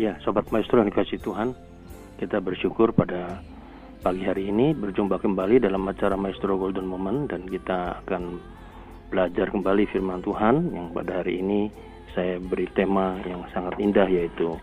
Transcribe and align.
Ya, 0.00 0.16
Sobat 0.24 0.48
Maestro 0.48 0.80
yang 0.80 0.88
dikasih 0.88 1.20
Tuhan, 1.20 1.52
kita 2.16 2.40
bersyukur 2.40 2.88
pada 2.96 3.44
pagi 4.00 4.24
hari 4.24 4.48
ini 4.48 4.72
berjumpa 4.72 5.20
kembali 5.20 5.60
dalam 5.60 5.84
acara 5.84 6.16
Maestro 6.16 6.56
Golden 6.56 6.88
Moment 6.88 7.28
dan 7.28 7.44
kita 7.44 8.00
akan 8.00 8.40
belajar 9.12 9.52
kembali 9.52 9.84
firman 9.92 10.24
Tuhan 10.24 10.72
yang 10.72 10.96
pada 10.96 11.20
hari 11.20 11.44
ini 11.44 11.68
saya 12.16 12.40
beri 12.40 12.64
tema 12.72 13.20
yang 13.28 13.44
sangat 13.52 13.76
indah 13.76 14.08
yaitu 14.08 14.56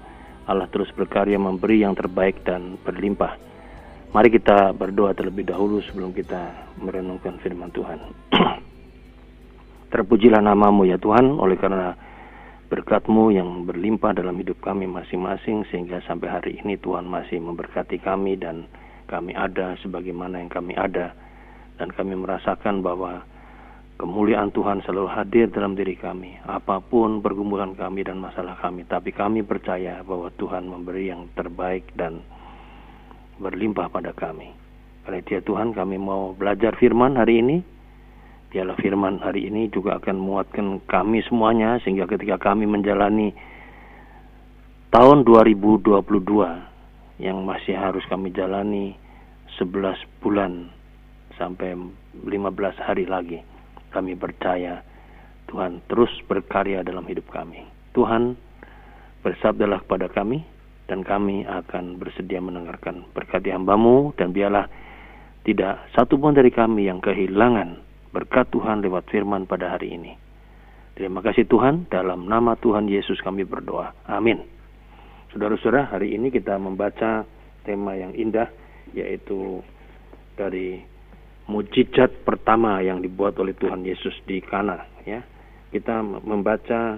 Allah 0.49 0.65
terus 0.73 0.89
berkarya 0.97 1.37
memberi 1.37 1.85
yang 1.85 1.93
terbaik 1.93 2.41
dan 2.41 2.73
berlimpah. 2.81 3.37
Mari 4.17 4.33
kita 4.33 4.73
berdoa 4.73 5.13
terlebih 5.13 5.45
dahulu 5.45 5.85
sebelum 5.85 6.17
kita 6.17 6.49
merenungkan 6.81 7.37
firman 7.45 7.69
Tuhan. 7.77 8.01
Terpujilah 9.93 10.41
namamu 10.41 10.89
ya 10.89 10.97
Tuhan 10.97 11.37
oleh 11.37 11.61
karena 11.61 11.93
berkatmu 12.67 13.31
yang 13.31 13.63
berlimpah 13.63 14.11
dalam 14.11 14.35
hidup 14.35 14.59
kami 14.59 14.83
masing-masing 14.91 15.63
sehingga 15.71 16.03
sampai 16.03 16.27
hari 16.27 16.51
ini 16.59 16.75
Tuhan 16.75 17.07
masih 17.07 17.39
memberkati 17.39 18.03
kami 18.03 18.35
dan 18.35 18.67
kami 19.07 19.31
ada 19.31 19.79
sebagaimana 19.79 20.43
yang 20.43 20.51
kami 20.51 20.75
ada. 20.75 21.15
Dan 21.79 21.93
kami 21.95 22.19
merasakan 22.19 22.83
bahwa 22.83 23.23
kemuliaan 23.95 24.51
Tuhan 24.51 24.83
selalu 24.83 25.07
hadir 25.07 25.47
dalam 25.47 25.79
diri 25.79 25.95
kami. 25.95 26.35
Apa 26.43 26.83
pun 26.83 27.23
pergumulan 27.23 27.71
kami 27.71 28.03
dan 28.03 28.19
masalah 28.19 28.59
kami 28.59 28.83
tapi 28.83 29.15
kami 29.15 29.47
percaya 29.47 30.03
bahwa 30.03 30.27
Tuhan 30.35 30.67
memberi 30.67 31.07
yang 31.07 31.31
terbaik 31.39 31.87
dan 31.95 32.19
berlimpah 33.39 33.87
pada 33.87 34.11
kami. 34.11 34.51
Karena 35.07 35.23
dia 35.23 35.39
Tuhan 35.39 35.71
kami 35.71 35.95
mau 35.95 36.35
belajar 36.35 36.75
firman 36.75 37.15
hari 37.15 37.39
ini 37.39 37.57
Dialah 38.47 38.79
firman 38.79 39.19
hari 39.19 39.51
ini 39.51 39.67
juga 39.67 39.99
akan 39.99 40.15
menguatkan 40.23 40.79
kami 40.87 41.19
semuanya 41.27 41.83
sehingga 41.83 42.07
ketika 42.07 42.39
kami 42.39 42.63
menjalani 42.63 43.35
tahun 44.87 45.27
2022 45.27 45.99
yang 47.19 47.43
masih 47.43 47.75
harus 47.75 48.07
kami 48.07 48.31
jalani 48.31 48.95
11 49.59 50.23
bulan 50.23 50.71
sampai 51.35 51.75
15 51.75 52.31
hari 52.79 53.03
lagi 53.03 53.43
kami 53.91 54.15
percaya 54.15 54.79
Tuhan 55.47 55.83
terus 55.87 56.11
berkarya 56.27 56.83
dalam 56.83 57.07
hidup 57.07 57.27
kami. 57.31 57.67
Tuhan 57.95 58.35
bersabdalah 59.23 59.83
kepada 59.83 60.07
kami 60.11 60.43
dan 60.87 61.03
kami 61.03 61.43
akan 61.43 61.99
bersedia 61.99 62.39
mendengarkan 62.39 63.03
berkati 63.11 63.51
hambamu 63.51 64.15
dan 64.15 64.31
biarlah 64.31 64.71
tidak 65.43 65.83
satu 65.95 66.15
pun 66.19 66.35
dari 66.35 66.51
kami 66.51 66.87
yang 66.87 67.03
kehilangan 67.03 67.86
berkat 68.11 68.49
Tuhan 68.51 68.83
lewat 68.83 69.09
firman 69.11 69.49
pada 69.49 69.75
hari 69.75 69.95
ini. 69.95 70.13
Terima 70.97 71.21
kasih 71.21 71.45
Tuhan, 71.45 71.85
dalam 71.93 72.25
nama 72.25 72.57
Tuhan 72.57 72.89
Yesus 72.89 73.21
kami 73.21 73.45
berdoa. 73.45 73.93
Amin. 74.09 74.41
Saudara-saudara, 75.29 75.93
hari 75.93 76.17
ini 76.17 76.33
kita 76.33 76.57
membaca 76.57 77.21
tema 77.61 77.93
yang 77.93 78.17
indah, 78.17 78.49
yaitu 78.97 79.61
dari 80.33 80.81
mujizat 81.45 82.25
pertama 82.25 82.81
yang 82.81 83.05
dibuat 83.05 83.37
oleh 83.37 83.53
Tuhan 83.53 83.85
Yesus 83.85 84.15
di 84.25 84.41
Kana. 84.41 84.83
Ya, 85.05 85.21
kita 85.69 86.01
membaca 86.01 86.97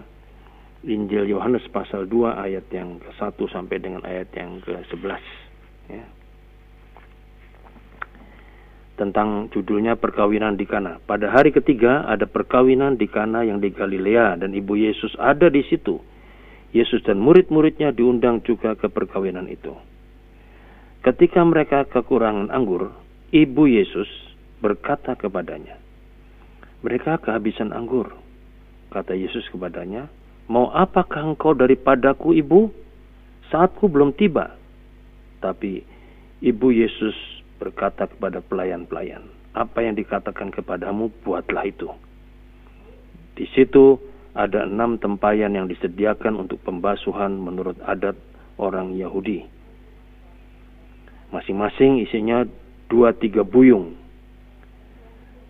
Injil 0.87 1.27
Yohanes 1.27 1.67
pasal 1.67 2.07
2 2.07 2.39
ayat 2.39 2.65
yang 2.71 3.03
ke-1 3.03 3.35
sampai 3.51 3.77
dengan 3.83 4.01
ayat 4.07 4.31
yang 4.31 4.63
ke-11. 4.63 5.23
Ya, 5.91 6.05
tentang 8.99 9.47
judulnya 9.55 9.95
perkawinan 9.95 10.59
di 10.59 10.67
Kana. 10.67 10.99
Pada 10.99 11.31
hari 11.31 11.55
ketiga 11.55 12.03
ada 12.03 12.27
perkawinan 12.27 12.99
di 12.99 13.07
Kana 13.07 13.47
yang 13.47 13.63
di 13.63 13.71
Galilea 13.71 14.35
dan 14.35 14.51
ibu 14.51 14.75
Yesus 14.75 15.15
ada 15.15 15.47
di 15.47 15.63
situ. 15.63 16.03
Yesus 16.75 17.01
dan 17.07 17.23
murid-muridnya 17.23 17.95
diundang 17.95 18.43
juga 18.43 18.75
ke 18.75 18.91
perkawinan 18.91 19.47
itu. 19.47 19.71
Ketika 20.99 21.39
mereka 21.47 21.87
kekurangan 21.87 22.51
anggur, 22.51 22.91
ibu 23.31 23.63
Yesus 23.71 24.05
berkata 24.59 25.15
kepadanya, 25.15 25.79
"Mereka 26.83 27.23
kehabisan 27.23 27.71
anggur." 27.71 28.11
Kata 28.91 29.15
Yesus 29.15 29.47
kepadanya, 29.47 30.11
"Mau 30.51 30.67
apakah 30.75 31.23
engkau 31.23 31.55
daripadaku, 31.55 32.35
ibu? 32.35 32.67
Saatku 33.47 33.87
belum 33.87 34.11
tiba." 34.11 34.59
Tapi 35.39 35.81
ibu 36.43 36.67
Yesus 36.69 37.15
berkata 37.59 38.07
kepada 38.07 38.39
pelayan-pelayan, 38.39 39.27
apa 39.51 39.83
yang 39.83 39.99
dikatakan 39.99 40.49
kepadamu, 40.55 41.11
buatlah 41.27 41.67
itu. 41.67 41.91
Di 43.35 43.43
situ 43.51 43.99
ada 44.31 44.63
enam 44.63 44.95
tempayan 44.95 45.51
yang 45.51 45.67
disediakan 45.67 46.39
untuk 46.39 46.63
pembasuhan 46.63 47.35
menurut 47.35 47.75
adat 47.83 48.15
orang 48.55 48.95
Yahudi. 48.95 49.43
Masing-masing 51.35 52.01
isinya 52.07 52.47
dua 52.87 53.11
tiga 53.13 53.43
buyung. 53.43 53.99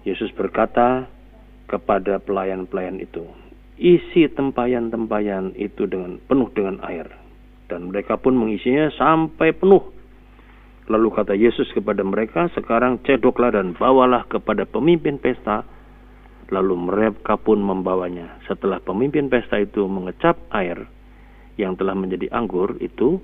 Yesus 0.04 0.34
berkata 0.34 1.06
kepada 1.70 2.18
pelayan-pelayan 2.18 2.98
itu, 2.98 3.30
isi 3.78 4.26
tempayan-tempayan 4.28 5.54
itu 5.54 5.86
dengan 5.86 6.18
penuh 6.26 6.50
dengan 6.52 6.82
air. 6.84 7.08
Dan 7.70 7.94
mereka 7.94 8.18
pun 8.18 8.34
mengisinya 8.34 8.90
sampai 8.98 9.54
penuh 9.54 9.99
Lalu 10.90 11.08
kata 11.14 11.38
Yesus 11.38 11.70
kepada 11.70 12.02
mereka, 12.02 12.50
sekarang 12.58 13.06
cedoklah 13.06 13.54
dan 13.54 13.78
bawalah 13.78 14.26
kepada 14.26 14.66
pemimpin 14.66 15.22
pesta. 15.22 15.62
Lalu 16.50 16.74
mereka 16.90 17.38
pun 17.38 17.62
membawanya. 17.62 18.42
Setelah 18.50 18.82
pemimpin 18.82 19.30
pesta 19.30 19.62
itu 19.62 19.86
mengecap 19.86 20.34
air 20.50 20.90
yang 21.62 21.78
telah 21.78 21.94
menjadi 21.94 22.34
anggur 22.34 22.74
itu, 22.82 23.22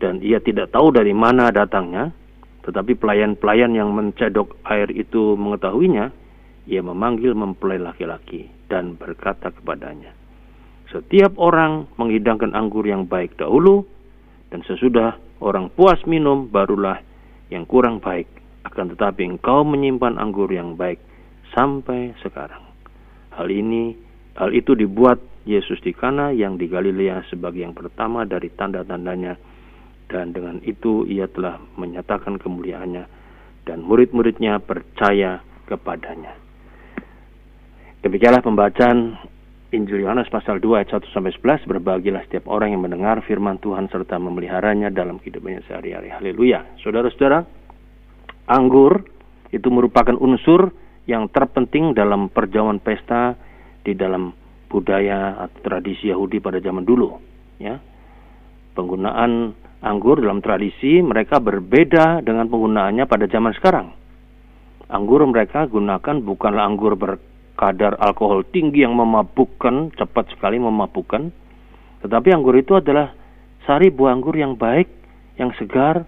dan 0.00 0.24
ia 0.24 0.40
tidak 0.40 0.72
tahu 0.72 0.88
dari 0.88 1.12
mana 1.12 1.52
datangnya, 1.52 2.08
tetapi 2.64 2.96
pelayan-pelayan 2.96 3.76
yang 3.76 3.92
mencedok 3.92 4.56
air 4.64 4.88
itu 4.88 5.36
mengetahuinya, 5.36 6.08
ia 6.64 6.80
memanggil 6.80 7.36
mempelai 7.36 7.76
laki-laki 7.76 8.48
dan 8.72 8.96
berkata 8.96 9.52
kepadanya, 9.52 10.16
Setiap 10.88 11.36
orang 11.36 11.84
menghidangkan 12.00 12.56
anggur 12.56 12.84
yang 12.88 13.04
baik 13.04 13.36
dahulu, 13.36 13.84
dan 14.48 14.64
sesudah 14.64 15.16
orang 15.44 15.68
puas 15.72 16.00
minum 16.08 16.48
barulah 16.48 17.00
yang 17.52 17.64
kurang 17.68 18.00
baik. 18.00 18.28
Akan 18.64 18.92
tetapi 18.92 19.24
engkau 19.24 19.64
menyimpan 19.64 20.20
anggur 20.20 20.50
yang 20.52 20.76
baik 20.76 21.00
sampai 21.56 22.12
sekarang. 22.20 22.60
Hal 23.32 23.48
ini, 23.48 23.96
hal 24.36 24.52
itu 24.52 24.74
dibuat 24.76 25.22
Yesus 25.48 25.80
di 25.80 25.96
Kana 25.96 26.34
yang 26.34 26.60
di 26.60 26.68
Galilea 26.68 27.24
sebagai 27.32 27.64
yang 27.64 27.72
pertama 27.72 28.28
dari 28.28 28.52
tanda-tandanya 28.52 29.40
dan 30.08 30.36
dengan 30.36 30.60
itu 30.64 31.08
ia 31.08 31.28
telah 31.28 31.60
menyatakan 31.76 32.36
kemuliaannya 32.40 33.04
dan 33.64 33.78
murid-muridnya 33.84 34.60
percaya 34.60 35.44
kepadanya. 35.68 36.32
Demikianlah 38.00 38.40
pembacaan 38.40 39.20
Injil 39.68 40.00
Yohanes 40.00 40.32
pasal 40.32 40.64
2 40.64 40.80
ayat 40.80 40.96
1 40.96 41.12
sampai 41.12 41.28
11 41.36 41.68
berbahagialah 41.68 42.24
setiap 42.24 42.48
orang 42.48 42.72
yang 42.72 42.80
mendengar 42.80 43.20
firman 43.20 43.60
Tuhan 43.60 43.92
serta 43.92 44.16
memeliharanya 44.16 44.88
dalam 44.88 45.20
hidupnya 45.20 45.60
sehari-hari. 45.68 46.08
Haleluya. 46.08 46.80
Saudara-saudara, 46.80 47.44
anggur 48.48 49.04
itu 49.52 49.68
merupakan 49.68 50.16
unsur 50.16 50.72
yang 51.04 51.28
terpenting 51.28 51.92
dalam 51.92 52.32
perjamuan 52.32 52.80
pesta 52.80 53.36
di 53.84 53.92
dalam 53.92 54.32
budaya 54.72 55.36
atau 55.36 55.60
tradisi 55.60 56.08
Yahudi 56.08 56.40
pada 56.40 56.64
zaman 56.64 56.88
dulu, 56.88 57.20
ya. 57.60 57.76
Penggunaan 58.72 59.52
anggur 59.84 60.24
dalam 60.24 60.40
tradisi 60.40 61.04
mereka 61.04 61.44
berbeda 61.44 62.24
dengan 62.24 62.48
penggunaannya 62.48 63.04
pada 63.04 63.28
zaman 63.28 63.52
sekarang. 63.52 63.92
Anggur 64.88 65.28
mereka 65.28 65.68
gunakan 65.68 66.24
bukanlah 66.24 66.64
anggur 66.64 66.96
ber 66.96 67.20
kadar 67.58 67.98
alkohol 67.98 68.46
tinggi 68.46 68.86
yang 68.86 68.94
memabukkan, 68.94 69.90
cepat 69.98 70.30
sekali 70.30 70.62
memabukkan. 70.62 71.34
Tetapi 72.06 72.28
anggur 72.30 72.54
itu 72.54 72.78
adalah 72.78 73.10
sari 73.66 73.90
buah 73.90 74.14
anggur 74.14 74.38
yang 74.38 74.54
baik, 74.54 74.86
yang 75.34 75.50
segar, 75.58 76.06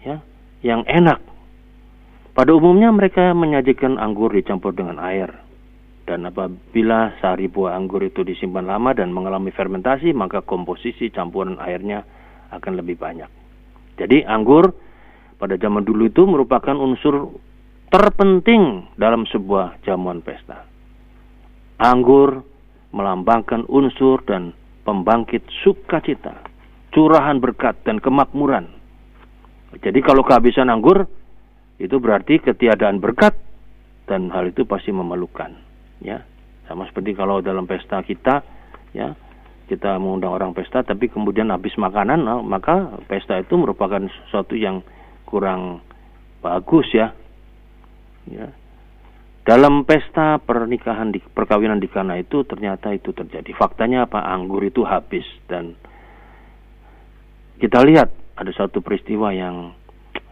ya, 0.00 0.24
yang 0.64 0.80
enak. 0.88 1.20
Pada 2.32 2.50
umumnya 2.56 2.88
mereka 2.90 3.36
menyajikan 3.36 4.00
anggur 4.00 4.32
dicampur 4.32 4.72
dengan 4.72 4.96
air. 5.04 5.30
Dan 6.04 6.28
apabila 6.28 7.16
sari 7.20 7.48
buah 7.48 7.76
anggur 7.76 8.00
itu 8.04 8.24
disimpan 8.24 8.64
lama 8.64 8.96
dan 8.96 9.12
mengalami 9.12 9.52
fermentasi, 9.52 10.12
maka 10.16 10.40
komposisi 10.40 11.12
campuran 11.12 11.60
airnya 11.60 12.04
akan 12.52 12.80
lebih 12.80 12.96
banyak. 12.96 13.28
Jadi 14.00 14.26
anggur 14.26 14.74
pada 15.38 15.54
zaman 15.60 15.84
dulu 15.86 16.08
itu 16.08 16.26
merupakan 16.26 16.74
unsur 16.74 17.38
terpenting 17.94 18.90
dalam 18.98 19.22
sebuah 19.22 19.78
jamuan 19.86 20.18
pesta. 20.18 20.66
Anggur 21.78 22.42
melambangkan 22.90 23.70
unsur 23.70 24.18
dan 24.26 24.50
pembangkit 24.82 25.46
sukacita, 25.62 26.42
curahan 26.90 27.38
berkat 27.38 27.78
dan 27.86 28.02
kemakmuran. 28.02 28.66
Jadi 29.78 30.02
kalau 30.02 30.26
kehabisan 30.26 30.74
anggur 30.74 31.06
itu 31.78 31.94
berarti 32.02 32.42
ketiadaan 32.42 32.98
berkat 32.98 33.38
dan 34.10 34.26
hal 34.34 34.50
itu 34.50 34.66
pasti 34.66 34.90
memalukan, 34.90 35.54
ya. 36.02 36.18
Sama 36.66 36.90
seperti 36.90 37.14
kalau 37.14 37.46
dalam 37.46 37.62
pesta 37.62 38.02
kita, 38.02 38.42
ya, 38.90 39.14
kita 39.70 40.02
mengundang 40.02 40.34
orang 40.34 40.50
pesta 40.50 40.82
tapi 40.82 41.06
kemudian 41.06 41.46
habis 41.54 41.78
makanan 41.78 42.26
nah, 42.26 42.42
maka 42.42 42.90
pesta 43.06 43.38
itu 43.38 43.54
merupakan 43.54 44.02
sesuatu 44.26 44.58
yang 44.58 44.82
kurang 45.30 45.78
bagus 46.42 46.90
ya 46.90 47.14
ya. 48.28 48.48
Dalam 49.44 49.84
pesta 49.84 50.40
pernikahan 50.40 51.12
di 51.12 51.20
perkawinan 51.20 51.76
di 51.76 51.84
Kana 51.92 52.16
itu 52.16 52.48
ternyata 52.48 52.96
itu 52.96 53.12
terjadi. 53.12 53.52
Faktanya 53.52 54.08
apa? 54.08 54.24
Anggur 54.24 54.64
itu 54.64 54.80
habis 54.88 55.28
dan 55.44 55.76
kita 57.60 57.84
lihat 57.84 58.08
ada 58.40 58.48
satu 58.56 58.80
peristiwa 58.80 59.36
yang 59.36 59.76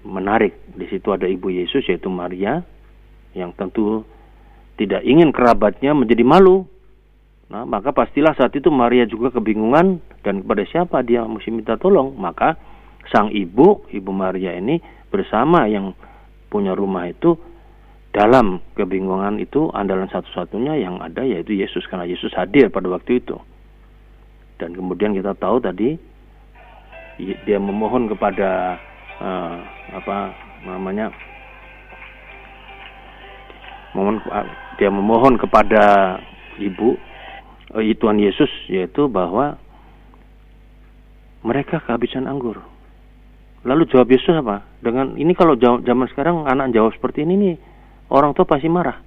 menarik. 0.01 0.57
Di 0.73 0.89
situ 0.89 1.13
ada 1.13 1.29
ibu 1.29 1.53
Yesus 1.53 1.85
yaitu 1.93 2.09
Maria 2.09 2.65
yang 3.37 3.53
tentu 3.53 4.01
tidak 4.81 5.05
ingin 5.05 5.29
kerabatnya 5.29 5.93
menjadi 5.93 6.25
malu. 6.25 6.65
Nah, 7.53 7.69
maka 7.69 7.93
pastilah 7.93 8.33
saat 8.33 8.57
itu 8.57 8.73
Maria 8.73 9.05
juga 9.05 9.29
kebingungan 9.29 10.01
dan 10.25 10.41
kepada 10.41 10.65
siapa 10.65 11.05
dia 11.05 11.21
mesti 11.29 11.53
minta 11.53 11.77
tolong. 11.77 12.17
Maka 12.17 12.57
sang 13.13 13.29
ibu, 13.29 13.85
ibu 13.93 14.09
Maria 14.09 14.57
ini 14.57 14.81
bersama 15.13 15.69
yang 15.69 15.93
punya 16.49 16.73
rumah 16.73 17.13
itu 17.13 17.52
dalam 18.13 18.61
kebingungan 18.77 19.41
itu 19.41 19.73
andalan 19.73 20.09
satu-satunya 20.13 20.77
yang 20.85 21.01
ada 21.01 21.25
yaitu 21.25 21.57
Yesus 21.57 21.89
karena 21.89 22.05
Yesus 22.05 22.33
hadir 22.37 22.69
pada 22.69 22.93
waktu 22.93 23.25
itu. 23.25 23.41
Dan 24.61 24.77
kemudian 24.77 25.17
kita 25.17 25.33
tahu 25.41 25.59
tadi 25.65 25.97
dia 27.49 27.57
memohon 27.57 28.13
kepada 28.13 28.77
uh, 29.17 29.57
apa 29.97 30.33
namanya 30.65 31.13
mohon 33.93 34.21
dia 34.77 34.89
memohon 34.89 35.37
kepada 35.41 36.17
ibu 36.61 36.97
uh, 37.73 37.81
Tuhan 37.81 38.21
Yesus 38.21 38.49
yaitu 38.69 39.09
bahwa 39.09 39.57
mereka 41.43 41.83
kehabisan 41.83 42.29
anggur. 42.29 42.61
Lalu 43.63 43.87
jawab 43.91 44.11
Yesus 44.11 44.35
apa? 44.37 44.67
Dengan 44.83 45.15
ini 45.15 45.33
kalau 45.39 45.55
zaman 45.59 46.11
sekarang 46.11 46.47
anak 46.51 46.75
jawab 46.75 46.95
seperti 46.99 47.23
ini 47.23 47.35
nih, 47.39 47.55
orang 48.13 48.37
tua 48.37 48.45
pasti 48.45 48.69
marah. 48.69 49.01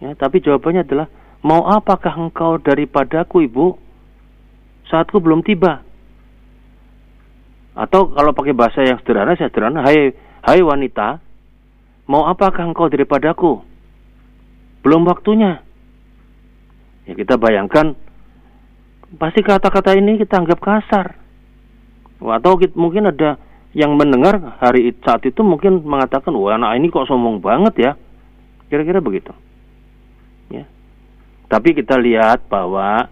Ya, 0.00 0.16
tapi 0.16 0.40
jawabannya 0.40 0.88
adalah 0.88 1.06
mau 1.44 1.68
apakah 1.68 2.16
engkau 2.16 2.56
daripadaku 2.56 3.44
ibu? 3.44 3.76
Saatku 4.88 5.20
belum 5.20 5.44
tiba. 5.44 5.84
Atau 7.76 8.10
kalau 8.10 8.32
pakai 8.32 8.56
bahasa 8.56 8.80
yang 8.82 8.98
sederhana, 9.04 9.36
sederhana, 9.36 9.84
hai 9.84 10.16
hai 10.48 10.60
wanita, 10.64 11.20
mau 12.08 12.24
apakah 12.24 12.72
engkau 12.72 12.88
daripadaku? 12.88 13.60
Belum 14.80 15.04
waktunya. 15.04 15.60
Ya 17.04 17.12
kita 17.12 17.36
bayangkan 17.36 17.92
pasti 19.20 19.44
kata-kata 19.44 19.92
ini 19.96 20.16
kita 20.16 20.40
anggap 20.40 20.58
kasar. 20.60 21.20
Atau 22.18 22.58
kita, 22.58 22.74
mungkin 22.74 23.12
ada 23.12 23.38
yang 23.76 23.94
mendengar 23.94 24.58
hari 24.58 24.90
saat 25.04 25.22
itu 25.28 25.44
mungkin 25.44 25.84
mengatakan, 25.84 26.32
wah 26.34 26.56
anak 26.56 26.80
ini 26.80 26.88
kok 26.88 27.06
sombong 27.06 27.38
banget 27.44 27.74
ya. 27.78 27.92
Kira-kira 28.68 29.00
begitu. 29.00 29.32
Ya. 30.52 30.64
Tapi 31.48 31.72
kita 31.72 31.96
lihat 31.96 32.48
bahwa 32.52 33.08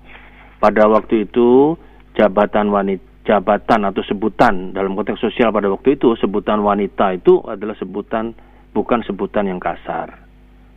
pada 0.61 0.89
waktu 0.89 1.29
itu 1.29 1.77
jabatan 2.17 2.73
wanita 2.73 3.05
jabatan 3.27 3.91
atau 3.91 4.07
sebutan 4.07 4.71
dalam 4.71 4.95
konteks 4.95 5.19
sosial 5.19 5.51
pada 5.51 5.67
waktu 5.67 5.99
itu 5.99 6.15
sebutan 6.15 6.63
wanita 6.63 7.11
itu 7.19 7.43
adalah 7.43 7.75
sebutan 7.75 8.31
bukan 8.71 9.03
sebutan 9.03 9.51
yang 9.51 9.59
kasar 9.59 10.27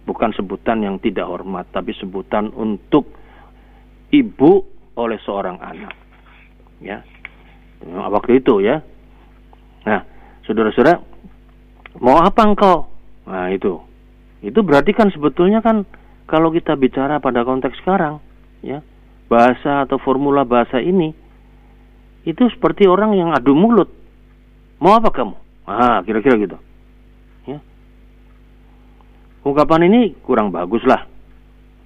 bukan 0.10 0.34
sebutan 0.34 0.82
yang 0.82 0.98
tidak 0.98 1.30
hormat, 1.30 1.70
tapi 1.70 1.94
sebutan 1.94 2.50
untuk 2.58 3.14
ibu 4.10 4.66
oleh 4.98 5.22
seorang 5.22 5.62
anak. 5.62 5.94
Ya, 6.82 7.06
waktu 7.86 8.42
itu 8.42 8.66
ya. 8.66 8.82
Nah, 9.86 10.02
saudara-saudara, 10.50 10.98
mau 12.02 12.18
apa 12.18 12.42
engkau? 12.42 12.90
Nah 13.30 13.54
itu, 13.54 13.78
itu 14.40 14.60
berarti 14.64 14.96
kan 14.96 15.12
sebetulnya 15.12 15.60
kan 15.60 15.84
kalau 16.30 16.54
kita 16.54 16.78
bicara 16.80 17.20
pada 17.20 17.44
konteks 17.44 17.80
sekarang, 17.84 18.24
ya 18.64 18.84
bahasa 19.30 19.86
atau 19.86 20.02
formula 20.02 20.42
bahasa 20.42 20.82
ini 20.82 21.14
itu 22.26 22.44
seperti 22.50 22.90
orang 22.90 23.14
yang 23.14 23.30
adu 23.32 23.54
mulut. 23.54 23.90
Mau 24.82 24.96
apa 24.96 25.12
kamu? 25.12 25.36
Ah, 25.70 26.02
kira-kira 26.02 26.40
gitu. 26.40 26.58
Ungkapan 29.40 29.88
ini 29.88 30.20
kurang 30.20 30.52
bagus 30.52 30.84
lah, 30.84 31.08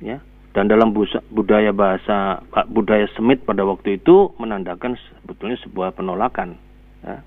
ya. 0.02 0.18
Dan 0.58 0.66
dalam 0.70 0.90
budaya 1.30 1.70
bahasa 1.70 2.42
budaya 2.66 3.06
Semit 3.14 3.46
pada 3.46 3.62
waktu 3.62 4.02
itu 4.02 4.34
menandakan 4.42 4.98
sebetulnya 5.22 5.58
sebuah 5.62 5.94
penolakan. 5.94 6.58
Ya. 7.06 7.22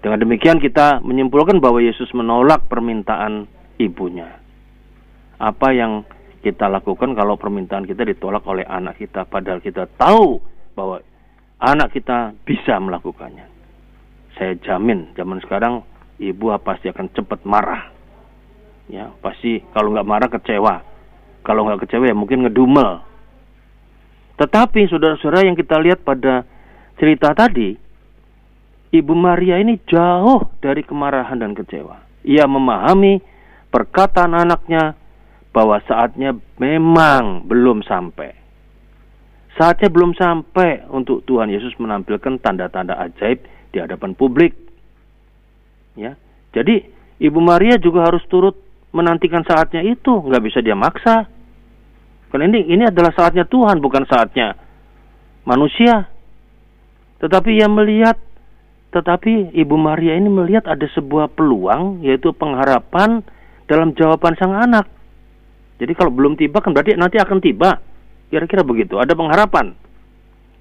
Dengan 0.00 0.24
demikian 0.24 0.56
kita 0.56 1.04
menyimpulkan 1.04 1.60
bahwa 1.60 1.84
Yesus 1.84 2.08
menolak 2.16 2.64
permintaan 2.68 3.44
ibunya. 3.80 4.40
Apa 5.40 5.74
yang 5.74 6.06
kita 6.44 6.68
lakukan 6.68 7.16
kalau 7.16 7.40
permintaan 7.40 7.88
kita 7.88 8.04
ditolak 8.04 8.44
oleh 8.44 8.68
anak 8.68 9.00
kita 9.00 9.24
padahal 9.24 9.64
kita 9.64 9.88
tahu 9.96 10.38
bahwa 10.76 11.00
anak 11.58 11.90
kita 11.94 12.36
bisa 12.44 12.76
melakukannya. 12.76 13.48
Saya 14.36 14.58
jamin 14.60 15.14
zaman 15.16 15.40
sekarang 15.40 15.86
ibu 16.18 16.54
pasti 16.62 16.90
akan 16.90 17.10
cepat 17.10 17.42
marah 17.46 17.94
ya 18.88 19.08
pasti 19.24 19.64
kalau 19.72 19.96
nggak 19.96 20.08
marah 20.08 20.28
kecewa 20.28 20.74
kalau 21.40 21.64
nggak 21.68 21.88
kecewa 21.88 22.04
ya 22.04 22.16
mungkin 22.16 22.44
ngedumel 22.44 23.00
tetapi 24.36 24.90
saudara-saudara 24.90 25.46
yang 25.46 25.56
kita 25.56 25.78
lihat 25.78 26.02
pada 26.02 26.42
cerita 26.98 27.32
tadi 27.32 27.80
Ibu 28.94 29.10
Maria 29.10 29.58
ini 29.58 29.74
jauh 29.90 30.54
dari 30.62 30.84
kemarahan 30.84 31.40
dan 31.40 31.56
kecewa 31.56 32.04
ia 32.28 32.44
memahami 32.44 33.18
perkataan 33.74 34.38
anaknya 34.38 34.94
bahwa 35.50 35.82
saatnya 35.82 36.38
memang 36.62 37.42
belum 37.50 37.82
sampai 37.82 38.30
saatnya 39.58 39.90
belum 39.90 40.14
sampai 40.14 40.86
untuk 40.94 41.26
Tuhan 41.26 41.50
Yesus 41.50 41.74
menampilkan 41.82 42.38
tanda-tanda 42.38 42.94
ajaib 43.02 43.42
di 43.74 43.82
hadapan 43.82 44.14
publik 44.14 44.54
ya 45.98 46.14
jadi 46.54 46.86
Ibu 47.18 47.42
Maria 47.42 47.78
juga 47.82 48.06
harus 48.06 48.22
turut 48.30 48.54
menantikan 48.94 49.42
saatnya 49.42 49.82
itu, 49.82 50.22
nggak 50.22 50.42
bisa 50.46 50.62
dia 50.62 50.78
maksa. 50.78 51.26
Karena 52.30 52.46
ini 52.46 52.60
ini 52.70 52.82
adalah 52.86 53.10
saatnya 53.10 53.42
Tuhan, 53.46 53.82
bukan 53.82 54.06
saatnya 54.06 54.54
manusia. 55.42 56.06
Tetapi 57.18 57.58
ia 57.58 57.66
melihat, 57.66 58.18
tetapi 58.94 59.54
Ibu 59.54 59.74
Maria 59.74 60.14
ini 60.14 60.30
melihat 60.30 60.70
ada 60.70 60.86
sebuah 60.94 61.34
peluang, 61.34 62.06
yaitu 62.06 62.30
pengharapan 62.34 63.22
dalam 63.66 63.96
jawaban 63.96 64.34
sang 64.36 64.54
anak. 64.54 64.86
Jadi 65.80 65.92
kalau 65.96 66.14
belum 66.14 66.38
tiba 66.38 66.62
kan 66.62 66.70
berarti 66.70 66.94
nanti 66.94 67.18
akan 67.18 67.38
tiba. 67.42 67.80
Kira-kira 68.30 68.66
begitu, 68.66 68.98
ada 68.98 69.12
pengharapan. 69.14 69.76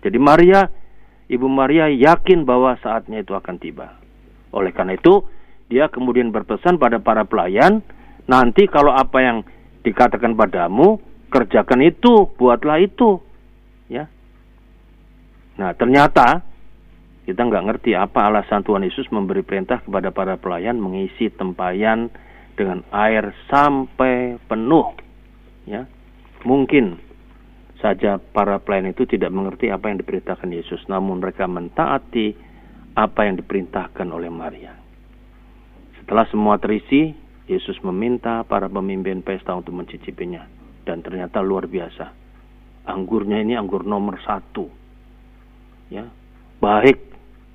Jadi 0.03 0.17
Maria, 0.19 0.67
Ibu 1.31 1.48
Maria 1.48 1.88
yakin 1.89 2.43
bahwa 2.43 2.75
saatnya 2.83 3.24
itu 3.24 3.33
akan 3.33 3.55
tiba. 3.57 3.98
Oleh 4.53 4.75
karena 4.75 5.00
itu, 5.00 5.24
dia 5.72 5.89
kemudian 5.89 6.29
berpesan 6.29 6.77
pada 6.77 7.01
para 7.01 7.25
pelayan 7.25 7.81
Nanti 8.24 8.72
kalau 8.72 8.95
apa 8.95 9.19
yang 9.19 9.38
dikatakan 9.83 10.36
padamu, 10.39 11.00
kerjakan 11.27 11.83
itu, 11.83 12.31
buatlah 12.39 12.79
itu. 12.79 13.19
Ya. 13.91 14.07
Nah, 15.60 15.75
ternyata 15.75 16.39
kita 17.27 17.39
nggak 17.43 17.65
ngerti 17.67 17.91
apa 17.95 18.31
alasan 18.31 18.63
Tuhan 18.63 18.88
Yesus 18.88 19.07
memberi 19.12 19.43
perintah 19.43 19.83
kepada 19.83 20.12
para 20.12 20.36
pelayan 20.39 20.79
mengisi 20.79 21.31
tempayan 21.31 22.12
dengan 22.53 22.86
air 22.93 23.33
sampai 23.50 24.38
penuh. 24.45 24.93
Ya. 25.65 25.89
Mungkin 26.43 27.00
saja 27.79 28.19
para 28.19 28.60
pelayan 28.63 28.95
itu 28.95 29.03
tidak 29.03 29.31
mengerti 29.31 29.67
apa 29.67 29.91
yang 29.91 30.00
diperintahkan 30.00 30.50
Yesus, 30.51 30.79
namun 30.88 31.19
mereka 31.19 31.48
mentaati 31.48 32.31
apa 32.95 33.27
yang 33.27 33.36
diperintahkan 33.41 34.07
oleh 34.07 34.31
Maria. 34.31 34.75
Setelah 36.00 36.27
semua 36.29 36.55
terisi, 36.60 37.15
Yesus 37.48 37.79
meminta 37.83 38.43
para 38.48 38.72
pemimpin 38.72 39.19
pesta 39.24 39.51
untuk 39.55 39.75
mencicipinya. 39.75 40.48
Dan 40.83 41.00
ternyata 41.00 41.39
luar 41.39 41.67
biasa. 41.67 42.12
Anggurnya 42.88 43.39
ini 43.39 43.55
anggur 43.55 43.88
nomor 43.88 44.19
satu. 44.19 44.67
Ya, 45.88 46.07
baik 46.60 47.00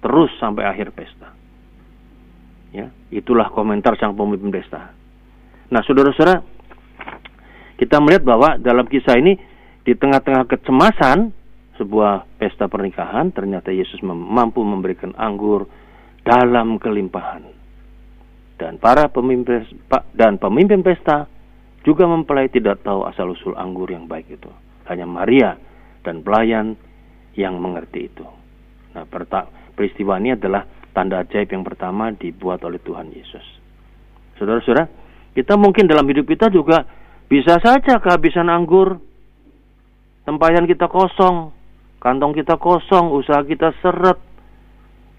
terus 0.01 0.33
sampai 0.41 0.65
akhir 0.65 0.97
pesta. 0.97 1.38
Ya, 2.69 2.93
itulah 3.09 3.49
komentar 3.49 3.97
sang 3.97 4.13
pemimpin 4.13 4.53
pesta. 4.53 4.93
Nah, 5.73 5.81
saudara-saudara, 5.85 6.45
kita 7.81 7.97
melihat 8.01 8.29
bahwa 8.29 8.61
dalam 8.61 8.85
kisah 8.85 9.17
ini 9.17 9.41
di 9.85 9.97
tengah-tengah 9.97 10.45
kecemasan 10.45 11.33
sebuah 11.81 12.29
pesta 12.37 12.69
pernikahan, 12.69 13.33
ternyata 13.33 13.73
Yesus 13.73 14.05
mampu 14.05 14.61
memberikan 14.61 15.17
anggur 15.17 15.65
dalam 16.27 16.77
kelimpahan 16.77 17.59
dan 18.59 18.77
para 18.83 19.07
pemimpin 19.09 19.63
dan 20.19 20.37
pemimpin 20.37 20.83
pesta 20.83 21.31
juga 21.87 22.05
mempelai 22.11 22.51
tidak 22.51 22.83
tahu 22.83 23.07
asal 23.07 23.33
usul 23.33 23.55
anggur 23.55 23.87
yang 23.89 24.11
baik 24.11 24.35
itu. 24.35 24.51
Hanya 24.91 25.07
Maria 25.07 25.55
dan 26.03 26.27
pelayan 26.27 26.75
yang 27.39 27.55
mengerti 27.63 28.11
itu. 28.11 28.27
Nah, 28.99 29.07
peristiwa 29.79 30.19
ini 30.19 30.35
adalah 30.35 30.67
tanda 30.99 31.23
ajaib 31.23 31.47
yang 31.47 31.63
pertama 31.63 32.11
dibuat 32.11 32.59
oleh 32.67 32.83
Tuhan 32.83 33.15
Yesus. 33.15 33.47
Saudara-saudara, 34.35 34.91
kita 35.31 35.55
mungkin 35.55 35.87
dalam 35.87 36.03
hidup 36.11 36.27
kita 36.27 36.51
juga 36.51 36.83
bisa 37.31 37.63
saja 37.63 38.03
kehabisan 38.03 38.51
anggur, 38.51 38.99
tempayan 40.27 40.67
kita 40.67 40.91
kosong, 40.91 41.55
kantong 42.03 42.35
kita 42.35 42.59
kosong, 42.59 43.15
usaha 43.15 43.47
kita 43.47 43.71
seret, 43.79 44.19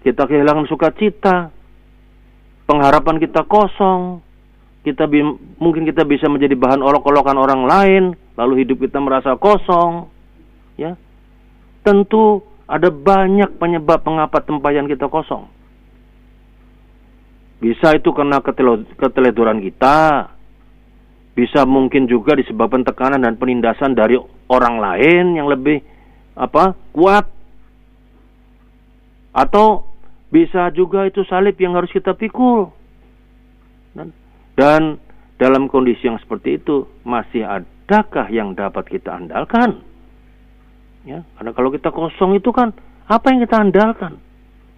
kita 0.04 0.28
kehilangan 0.28 0.68
sukacita, 0.68 1.48
pengharapan 2.68 3.16
kita 3.16 3.48
kosong, 3.48 4.20
kita 4.84 5.08
mungkin 5.56 5.88
kita 5.88 6.04
bisa 6.04 6.28
menjadi 6.28 6.60
bahan 6.60 6.84
olok-olokan 6.84 7.40
orang 7.40 7.64
lain, 7.64 8.04
lalu 8.36 8.68
hidup 8.68 8.84
kita 8.84 9.00
merasa 9.00 9.32
kosong, 9.40 10.12
ya. 10.76 10.92
Tentu 11.80 12.44
ada 12.68 12.92
banyak 12.92 13.56
penyebab 13.56 14.04
mengapa 14.04 14.44
tempayan 14.44 14.84
kita 14.84 15.08
kosong. 15.08 15.59
Bisa 17.60 17.92
itu 17.92 18.08
karena 18.16 18.40
keteledoran 18.96 19.60
kita. 19.60 20.32
Bisa 21.36 21.68
mungkin 21.68 22.08
juga 22.08 22.32
disebabkan 22.34 22.82
tekanan 22.82 23.20
dan 23.20 23.36
penindasan 23.36 23.92
dari 23.92 24.16
orang 24.48 24.80
lain 24.80 25.36
yang 25.36 25.46
lebih 25.46 25.84
apa 26.34 26.72
kuat. 26.96 27.28
Atau 29.36 29.86
bisa 30.32 30.72
juga 30.72 31.04
itu 31.04 31.20
salib 31.28 31.54
yang 31.60 31.76
harus 31.76 31.92
kita 31.92 32.16
pikul. 32.16 32.72
Dan, 33.92 34.08
dan 34.56 34.82
dalam 35.36 35.68
kondisi 35.68 36.08
yang 36.08 36.18
seperti 36.18 36.58
itu 36.58 36.88
masih 37.04 37.44
adakah 37.44 38.26
yang 38.32 38.56
dapat 38.56 38.88
kita 38.88 39.20
andalkan? 39.20 39.84
Ya, 41.04 41.24
karena 41.36 41.52
kalau 41.52 41.70
kita 41.72 41.92
kosong 41.92 42.36
itu 42.40 42.52
kan 42.52 42.72
apa 43.04 43.26
yang 43.32 43.40
kita 43.44 43.56
andalkan? 43.60 44.20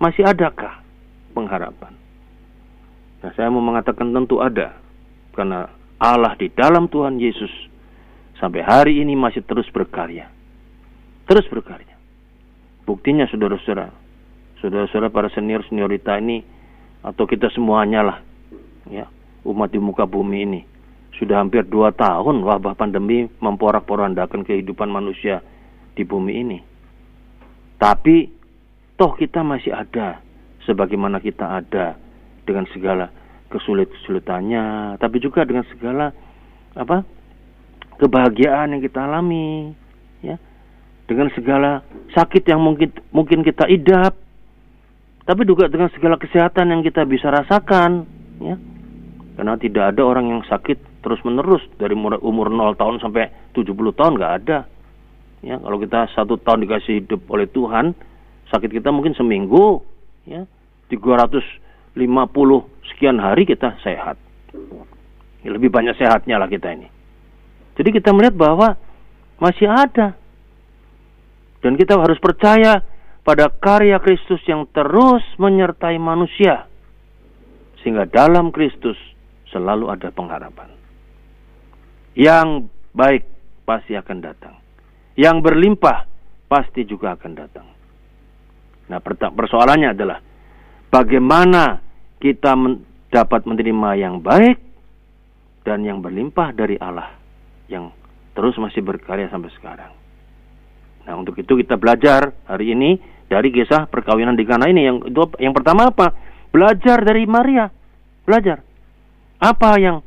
Masih 0.03 0.27
adakah 0.27 0.83
pengharapan? 1.35 2.02
Nah, 3.23 3.31
saya 3.39 3.49
mau 3.49 3.63
mengatakan 3.63 4.11
tentu 4.11 4.43
ada. 4.43 4.77
Karena 5.33 5.71
Allah 6.03 6.35
di 6.37 6.51
dalam 6.51 6.91
Tuhan 6.91 7.17
Yesus 7.17 7.51
sampai 8.37 8.61
hari 8.67 8.99
ini 9.01 9.15
masih 9.15 9.47
terus 9.47 9.71
berkarya. 9.71 10.29
Terus 11.31 11.47
berkarya. 11.47 11.95
Buktinya 12.83 13.25
saudara-saudara, 13.31 13.95
saudara-saudara 14.59 15.15
para 15.15 15.31
senior 15.31 15.63
seniorita 15.71 16.19
ini 16.19 16.43
atau 17.07 17.25
kita 17.31 17.47
semuanya 17.55 18.03
lah, 18.03 18.19
ya 18.91 19.07
umat 19.47 19.71
di 19.71 19.79
muka 19.79 20.03
bumi 20.03 20.39
ini 20.43 20.61
sudah 21.23 21.39
hampir 21.39 21.63
dua 21.69 21.95
tahun 21.95 22.43
wabah 22.43 22.75
pandemi 22.75 23.31
memporak-porandakan 23.39 24.43
kehidupan 24.43 24.91
manusia 24.91 25.39
di 25.95 26.03
bumi 26.03 26.33
ini. 26.35 26.59
Tapi 27.79 28.27
toh 28.99 29.15
kita 29.15 29.47
masih 29.47 29.71
ada 29.71 30.19
sebagaimana 30.67 31.23
kita 31.23 31.63
ada 31.63 31.95
dengan 32.43 32.67
segala 32.71 33.11
kesulit-kesulitannya, 33.53 34.97
tapi 34.97 35.21
juga 35.21 35.45
dengan 35.45 35.69
segala 35.69 36.09
apa 36.73 37.05
kebahagiaan 38.01 38.73
yang 38.73 38.83
kita 38.83 39.05
alami, 39.05 39.77
ya, 40.25 40.41
dengan 41.05 41.29
segala 41.37 41.85
sakit 42.17 42.49
yang 42.49 42.65
mungkin 42.65 42.89
mungkin 43.13 43.45
kita 43.45 43.69
idap, 43.69 44.17
tapi 45.29 45.45
juga 45.45 45.69
dengan 45.69 45.93
segala 45.93 46.17
kesehatan 46.17 46.73
yang 46.73 46.81
kita 46.81 47.05
bisa 47.05 47.29
rasakan, 47.29 48.09
ya, 48.41 48.57
karena 49.37 49.55
tidak 49.61 49.85
ada 49.93 50.03
orang 50.03 50.33
yang 50.33 50.43
sakit 50.49 51.05
terus 51.05 51.21
menerus 51.27 51.63
dari 51.77 51.93
umur 51.99 52.49
0 52.49 52.79
tahun 52.79 53.03
sampai 53.05 53.53
70 53.53 53.93
tahun 53.93 54.17
nggak 54.17 54.35
ada, 54.43 54.59
ya, 55.45 55.61
kalau 55.61 55.77
kita 55.77 56.09
satu 56.17 56.41
tahun 56.41 56.65
dikasih 56.65 57.05
hidup 57.05 57.21
oleh 57.29 57.47
Tuhan, 57.53 57.93
sakit 58.49 58.71
kita 58.81 58.89
mungkin 58.89 59.13
seminggu, 59.13 59.85
ya, 60.25 60.49
300 60.89 61.45
50 61.93 62.89
sekian 62.93 63.21
hari 63.21 63.45
kita 63.45 63.77
sehat. 63.85 64.17
Ya, 65.43 65.51
lebih 65.53 65.69
banyak 65.69 65.99
sehatnya 65.99 66.39
lah 66.39 66.49
kita 66.49 66.73
ini. 66.73 66.89
Jadi 67.77 67.89
kita 67.93 68.13
melihat 68.13 68.37
bahwa 68.37 68.69
masih 69.41 69.69
ada. 69.69 70.17
Dan 71.63 71.79
kita 71.79 71.95
harus 71.99 72.19
percaya 72.19 72.83
pada 73.23 73.47
karya 73.51 73.99
Kristus 74.03 74.43
yang 74.51 74.67
terus 74.71 75.23
menyertai 75.39 75.99
manusia. 75.99 76.67
Sehingga 77.83 78.07
dalam 78.07 78.51
Kristus 78.51 78.99
selalu 79.51 79.91
ada 79.91 80.11
pengharapan. 80.11 80.71
Yang 82.15 82.71
baik 82.93 83.23
pasti 83.67 83.95
akan 83.95 84.19
datang. 84.21 84.55
Yang 85.19 85.37
berlimpah 85.45 86.09
pasti 86.49 86.85
juga 86.85 87.17
akan 87.17 87.33
datang. 87.33 87.67
Nah 88.91 89.01
persoalannya 89.33 89.97
adalah 89.97 90.19
bagaimana 90.93 91.81
kita 92.21 92.53
men 92.53 92.85
dapat 93.13 93.45
menerima 93.45 93.91
yang 93.97 94.25
baik 94.25 94.57
dan 95.65 95.85
yang 95.85 96.01
berlimpah 96.01 96.53
dari 96.57 96.81
Allah 96.81 97.13
yang 97.69 97.93
terus 98.33 98.57
masih 98.57 98.81
berkarya 98.81 99.29
sampai 99.29 99.53
sekarang. 99.53 99.93
Nah, 101.05 101.15
untuk 101.21 101.37
itu 101.37 101.61
kita 101.61 101.77
belajar 101.77 102.33
hari 102.49 102.73
ini 102.73 102.97
dari 103.29 103.53
kisah 103.53 103.85
perkawinan 103.85 104.33
di 104.33 104.49
Kana 104.49 104.73
ini 104.73 104.89
yang 104.89 105.05
itu 105.05 105.21
yang 105.37 105.53
pertama 105.53 105.93
apa? 105.93 106.17
Belajar 106.49 107.05
dari 107.05 107.29
Maria. 107.29 107.69
Belajar. 108.25 108.65
Apa 109.43 109.77
yang 109.77 110.01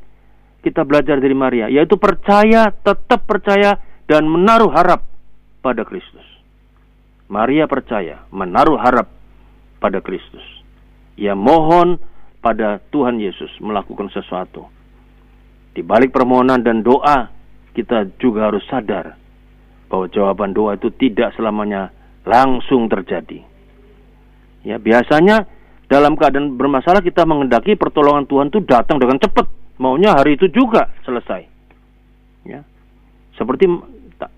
kita 0.66 0.82
belajar 0.82 1.22
dari 1.22 1.36
Maria? 1.38 1.70
Yaitu 1.70 2.00
percaya, 2.02 2.74
tetap 2.74 3.28
percaya 3.30 3.78
dan 4.10 4.26
menaruh 4.26 4.72
harap 4.74 5.06
pada 5.62 5.86
Kristus. 5.86 6.26
Maria 7.30 7.70
percaya, 7.70 8.26
menaruh 8.34 8.78
harap 8.82 9.10
pada 9.78 10.02
Kristus 10.02 10.55
ia 11.16 11.34
mohon 11.34 11.98
pada 12.44 12.78
Tuhan 12.92 13.18
Yesus 13.18 13.50
melakukan 13.64 14.12
sesuatu. 14.12 14.68
Di 15.76 15.84
balik 15.84 16.16
permohonan 16.16 16.64
dan 16.64 16.86
doa, 16.86 17.28
kita 17.76 18.08
juga 18.22 18.48
harus 18.48 18.64
sadar 18.70 19.20
bahwa 19.92 20.08
jawaban 20.12 20.56
doa 20.56 20.80
itu 20.80 20.92
tidak 20.96 21.36
selamanya 21.36 21.92
langsung 22.24 22.88
terjadi. 22.88 23.44
Ya, 24.66 24.80
biasanya 24.82 25.46
dalam 25.86 26.18
keadaan 26.18 26.58
bermasalah 26.58 27.06
kita 27.06 27.28
mengendaki 27.28 27.78
pertolongan 27.78 28.26
Tuhan 28.26 28.50
itu 28.50 28.60
datang 28.66 28.98
dengan 28.98 29.22
cepat, 29.22 29.46
maunya 29.78 30.18
hari 30.18 30.40
itu 30.40 30.50
juga 30.50 30.90
selesai. 31.06 31.46
Ya. 32.48 32.66
Seperti 33.38 33.70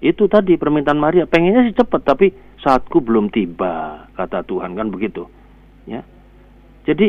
itu 0.03 0.25
tadi 0.27 0.57
permintaan 0.59 0.99
Maria, 0.99 1.29
pengennya 1.29 1.69
sih 1.69 1.77
cepat 1.77 2.01
tapi 2.03 2.33
saatku 2.59 2.99
belum 2.99 3.31
tiba, 3.31 4.07
kata 4.17 4.43
Tuhan 4.43 4.75
kan 4.75 4.91
begitu. 4.91 5.29
Ya. 5.87 6.03
Jadi 6.87 7.07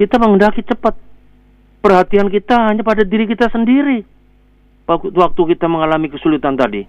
kita 0.00 0.16
mengendaki 0.16 0.64
cepat. 0.64 0.96
Perhatian 1.78 2.32
kita 2.32 2.72
hanya 2.72 2.82
pada 2.82 3.04
diri 3.04 3.28
kita 3.28 3.52
sendiri. 3.52 4.02
Waktu 4.88 5.42
kita 5.54 5.68
mengalami 5.68 6.08
kesulitan 6.08 6.56
tadi. 6.56 6.82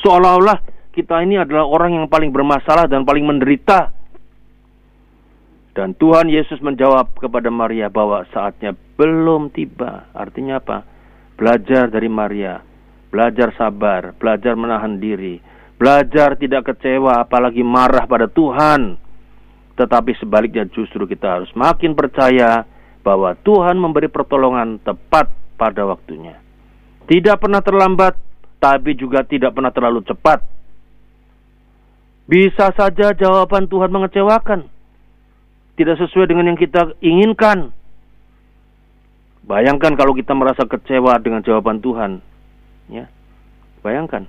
Seolah-olah 0.00 0.58
kita 0.96 1.20
ini 1.20 1.36
adalah 1.36 1.68
orang 1.68 2.00
yang 2.00 2.06
paling 2.08 2.32
bermasalah 2.32 2.88
dan 2.88 3.04
paling 3.04 3.28
menderita. 3.28 3.92
Dan 5.76 5.94
Tuhan 5.94 6.32
Yesus 6.32 6.58
menjawab 6.64 7.14
kepada 7.20 7.52
Maria 7.52 7.92
bahwa 7.92 8.24
saatnya 8.32 8.74
belum 8.96 9.52
tiba. 9.52 10.10
Artinya 10.16 10.58
apa? 10.58 10.82
Belajar 11.36 11.92
dari 11.92 12.08
Maria. 12.10 12.58
Belajar 13.12 13.54
sabar, 13.54 14.16
belajar 14.16 14.56
menahan 14.56 14.98
diri. 14.98 15.38
Belajar 15.76 16.34
tidak 16.40 16.72
kecewa 16.72 17.22
apalagi 17.22 17.62
marah 17.62 18.04
pada 18.10 18.26
Tuhan 18.26 19.09
tetapi 19.80 20.12
sebaliknya 20.20 20.68
justru 20.68 21.08
kita 21.08 21.40
harus 21.40 21.48
makin 21.56 21.96
percaya 21.96 22.68
bahwa 23.00 23.32
Tuhan 23.40 23.80
memberi 23.80 24.12
pertolongan 24.12 24.76
tepat 24.84 25.32
pada 25.56 25.88
waktunya. 25.88 26.36
Tidak 27.08 27.40
pernah 27.40 27.64
terlambat, 27.64 28.12
tapi 28.60 28.92
juga 28.92 29.24
tidak 29.24 29.56
pernah 29.56 29.72
terlalu 29.72 30.04
cepat. 30.04 30.44
Bisa 32.28 32.70
saja 32.76 33.16
jawaban 33.16 33.72
Tuhan 33.72 33.88
mengecewakan. 33.88 34.68
Tidak 35.80 35.96
sesuai 35.96 36.28
dengan 36.28 36.52
yang 36.52 36.60
kita 36.60 36.94
inginkan. 37.00 37.72
Bayangkan 39.48 39.96
kalau 39.96 40.12
kita 40.12 40.36
merasa 40.36 40.68
kecewa 40.68 41.16
dengan 41.24 41.40
jawaban 41.40 41.80
Tuhan. 41.80 42.20
Ya. 42.92 43.08
Bayangkan. 43.80 44.28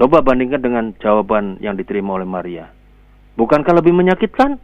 Coba 0.00 0.24
bandingkan 0.24 0.64
dengan 0.64 0.84
jawaban 0.96 1.60
yang 1.60 1.76
diterima 1.76 2.16
oleh 2.16 2.26
Maria. 2.26 2.75
Bukankah 3.36 3.76
lebih 3.76 3.92
menyakitkan? 3.92 4.56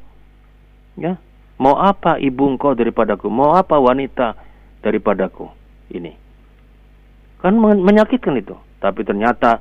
Ya, 0.97 1.17
mau 1.57 1.77
apa 1.77 2.21
ibu 2.21 2.49
engkau 2.49 2.73
daripadaku? 2.73 3.29
Mau 3.29 3.57
apa 3.57 3.77
wanita 3.77 4.37
daripadaku? 4.81 5.49
Ini 5.93 6.23
kan 7.43 7.59
menyakitkan 7.59 8.39
itu. 8.39 8.55
Tapi 8.79 9.03
ternyata 9.03 9.59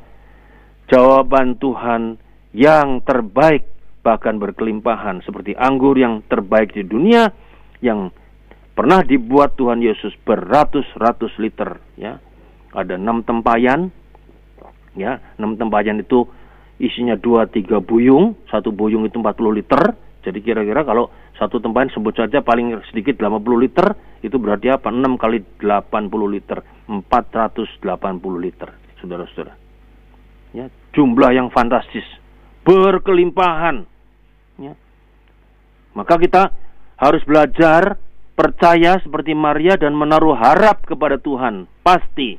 jawaban 0.85 1.57
Tuhan 1.57 2.21
yang 2.53 3.01
terbaik 3.01 3.65
bahkan 4.05 4.37
berkelimpahan 4.37 5.25
seperti 5.25 5.57
anggur 5.57 5.97
yang 5.97 6.25
terbaik 6.25 6.73
di 6.73 6.85
dunia 6.85 7.29
yang 7.85 8.09
pernah 8.73 9.05
dibuat 9.05 9.53
Tuhan 9.57 9.81
Yesus 9.81 10.13
beratus-ratus 10.25 11.37
liter 11.37 11.77
ya 12.01 12.17
ada 12.73 12.97
enam 12.97 13.21
tempayan 13.21 13.93
ya 14.97 15.21
enam 15.37 15.53
tempayan 15.53 16.01
itu 16.01 16.25
isinya 16.81 17.13
dua 17.13 17.45
tiga 17.45 17.77
buyung, 17.77 18.33
satu 18.49 18.73
buyung 18.73 19.05
itu 19.05 19.21
40 19.21 19.53
liter. 19.53 19.81
Jadi 20.21 20.37
kira-kira 20.41 20.85
kalau 20.85 21.09
satu 21.37 21.57
tempayan 21.57 21.89
sebut 21.89 22.13
saja 22.13 22.45
paling 22.45 22.77
sedikit 22.89 23.17
80 23.17 23.41
liter, 23.57 23.97
itu 24.21 24.37
berarti 24.37 24.69
apa? 24.69 24.93
6 24.93 25.17
kali 25.17 25.41
80 25.57 26.29
liter, 26.29 26.61
480 26.85 28.37
liter, 28.37 28.69
saudara-saudara. 29.01 29.53
Ya, 30.53 30.69
jumlah 30.93 31.31
yang 31.33 31.49
fantastis, 31.49 32.05
berkelimpahan. 32.61 33.89
Ya. 34.61 34.77
Maka 35.97 36.21
kita 36.21 36.53
harus 37.01 37.25
belajar 37.25 37.97
percaya 38.37 39.01
seperti 39.01 39.33
Maria 39.33 39.73
dan 39.77 39.97
menaruh 39.97 40.37
harap 40.37 40.85
kepada 40.85 41.17
Tuhan. 41.17 41.65
Pasti 41.81 42.37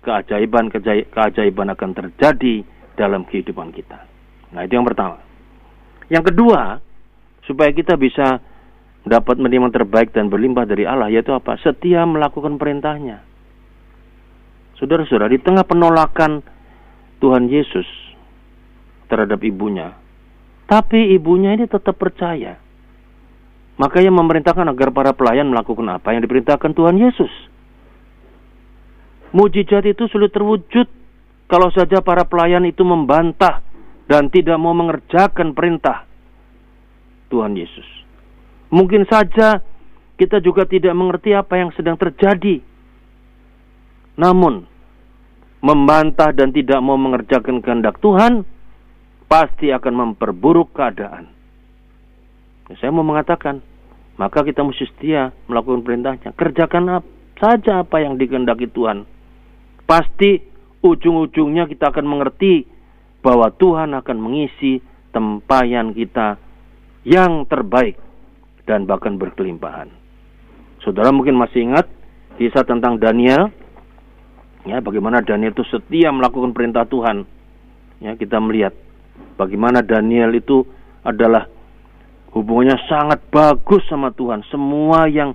keajaiban 0.00 0.72
keajaiban 0.72 1.68
akan 1.76 1.90
terjadi 1.92 2.64
dalam 2.98 3.22
kehidupan 3.22 3.70
kita. 3.70 4.02
Nah, 4.50 4.66
itu 4.66 4.74
yang 4.74 4.84
pertama. 4.84 5.22
Yang 6.10 6.34
kedua, 6.34 6.82
supaya 7.46 7.70
kita 7.70 7.94
bisa 7.94 8.42
dapat 9.06 9.38
menerima 9.38 9.70
terbaik 9.70 10.10
dan 10.10 10.26
berlimpah 10.28 10.66
dari 10.66 10.84
Allah 10.84 11.08
yaitu 11.08 11.30
apa? 11.32 11.56
Setia 11.62 12.02
melakukan 12.04 12.58
perintahnya. 12.58 13.22
Saudara-saudara, 14.76 15.30
di 15.30 15.38
tengah 15.38 15.62
penolakan 15.62 16.42
Tuhan 17.18 17.46
Yesus 17.50 17.86
terhadap 19.10 19.42
ibunya, 19.42 19.96
tapi 20.68 21.16
ibunya 21.16 21.56
ini 21.56 21.66
tetap 21.66 21.98
percaya. 21.98 22.60
Makanya 23.78 24.10
memerintahkan 24.10 24.74
agar 24.74 24.90
para 24.90 25.14
pelayan 25.14 25.50
melakukan 25.50 25.86
apa 25.86 26.10
yang 26.10 26.22
diperintahkan 26.22 26.74
Tuhan 26.74 26.98
Yesus. 26.98 27.30
Mujizat 29.30 29.86
itu 29.86 30.06
sulit 30.10 30.34
terwujud 30.34 30.86
kalau 31.48 31.72
saja 31.72 32.04
para 32.04 32.28
pelayan 32.28 32.68
itu 32.68 32.84
membantah 32.84 33.64
dan 34.04 34.28
tidak 34.28 34.60
mau 34.60 34.76
mengerjakan 34.76 35.56
perintah 35.56 36.04
Tuhan 37.32 37.56
Yesus. 37.56 37.88
Mungkin 38.68 39.08
saja 39.08 39.64
kita 40.20 40.44
juga 40.44 40.68
tidak 40.68 40.92
mengerti 40.92 41.32
apa 41.32 41.56
yang 41.56 41.72
sedang 41.72 41.96
terjadi. 41.96 42.60
Namun, 44.18 44.66
membantah 45.64 46.36
dan 46.36 46.52
tidak 46.52 46.80
mau 46.84 47.00
mengerjakan 47.00 47.64
kehendak 47.64 47.96
Tuhan 48.02 48.44
pasti 49.24 49.72
akan 49.72 49.94
memperburuk 49.94 50.74
keadaan. 50.76 51.30
Saya 52.76 52.92
mau 52.92 53.06
mengatakan, 53.06 53.64
maka 54.20 54.44
kita 54.44 54.60
mesti 54.60 54.84
setia 54.90 55.32
melakukan 55.48 55.86
perintahnya. 55.86 56.36
Kerjakan 56.36 57.00
saja 57.38 57.86
apa 57.86 58.02
yang 58.02 58.18
dikehendaki 58.18 58.68
Tuhan. 58.74 59.06
Pasti 59.88 60.42
ujung-ujungnya 60.82 61.66
kita 61.66 61.90
akan 61.90 62.06
mengerti 62.06 62.66
bahwa 63.24 63.50
Tuhan 63.50 63.94
akan 63.98 64.16
mengisi 64.18 64.78
tempayan 65.10 65.90
kita 65.96 66.38
yang 67.02 67.48
terbaik 67.48 67.98
dan 68.68 68.84
bahkan 68.84 69.16
berkelimpahan. 69.16 69.88
Saudara 70.84 71.10
mungkin 71.10 71.34
masih 71.34 71.72
ingat 71.72 71.88
kisah 72.38 72.62
tentang 72.62 73.00
Daniel, 73.00 73.50
ya 74.68 74.78
bagaimana 74.78 75.24
Daniel 75.24 75.56
itu 75.56 75.64
setia 75.66 76.12
melakukan 76.14 76.54
perintah 76.54 76.86
Tuhan. 76.86 77.26
Ya 77.98 78.14
kita 78.14 78.38
melihat 78.38 78.76
bagaimana 79.34 79.82
Daniel 79.82 80.30
itu 80.36 80.62
adalah 81.02 81.50
hubungannya 82.36 82.78
sangat 82.86 83.24
bagus 83.32 83.82
sama 83.90 84.14
Tuhan. 84.14 84.46
Semua 84.52 85.10
yang 85.10 85.34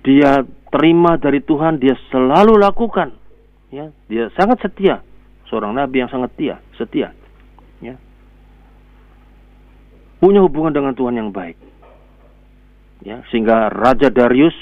dia 0.00 0.42
terima 0.72 1.20
dari 1.20 1.44
Tuhan 1.44 1.76
dia 1.76 1.94
selalu 2.08 2.56
lakukan. 2.56 3.19
Ya, 3.70 3.94
dia 4.10 4.28
sangat 4.34 4.60
setia. 4.62 5.02
Seorang 5.46 5.74
nabi 5.74 6.02
yang 6.02 6.10
sangat 6.10 6.34
setia, 6.34 6.58
setia. 6.78 7.08
Ya. 7.82 7.98
Punya 10.18 10.42
hubungan 10.42 10.74
dengan 10.74 10.94
Tuhan 10.94 11.18
yang 11.18 11.30
baik 11.30 11.70
ya 13.04 13.24
sehingga 13.32 13.72
Raja 13.72 14.12
Darius 14.12 14.54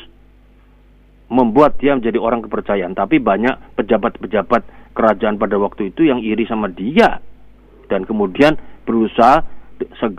membuat 1.29 1.77
dia 1.77 1.93
menjadi 1.93 2.17
orang 2.17 2.41
kepercayaan 2.47 2.97
tapi 2.97 3.21
banyak 3.21 3.77
pejabat-pejabat 3.77 4.63
kerajaan 4.97 5.37
pada 5.37 5.61
waktu 5.61 5.93
itu 5.93 6.09
yang 6.09 6.23
iri 6.25 6.49
sama 6.49 6.73
dia 6.73 7.21
dan 7.91 8.09
kemudian 8.09 8.57
berusaha 8.89 9.45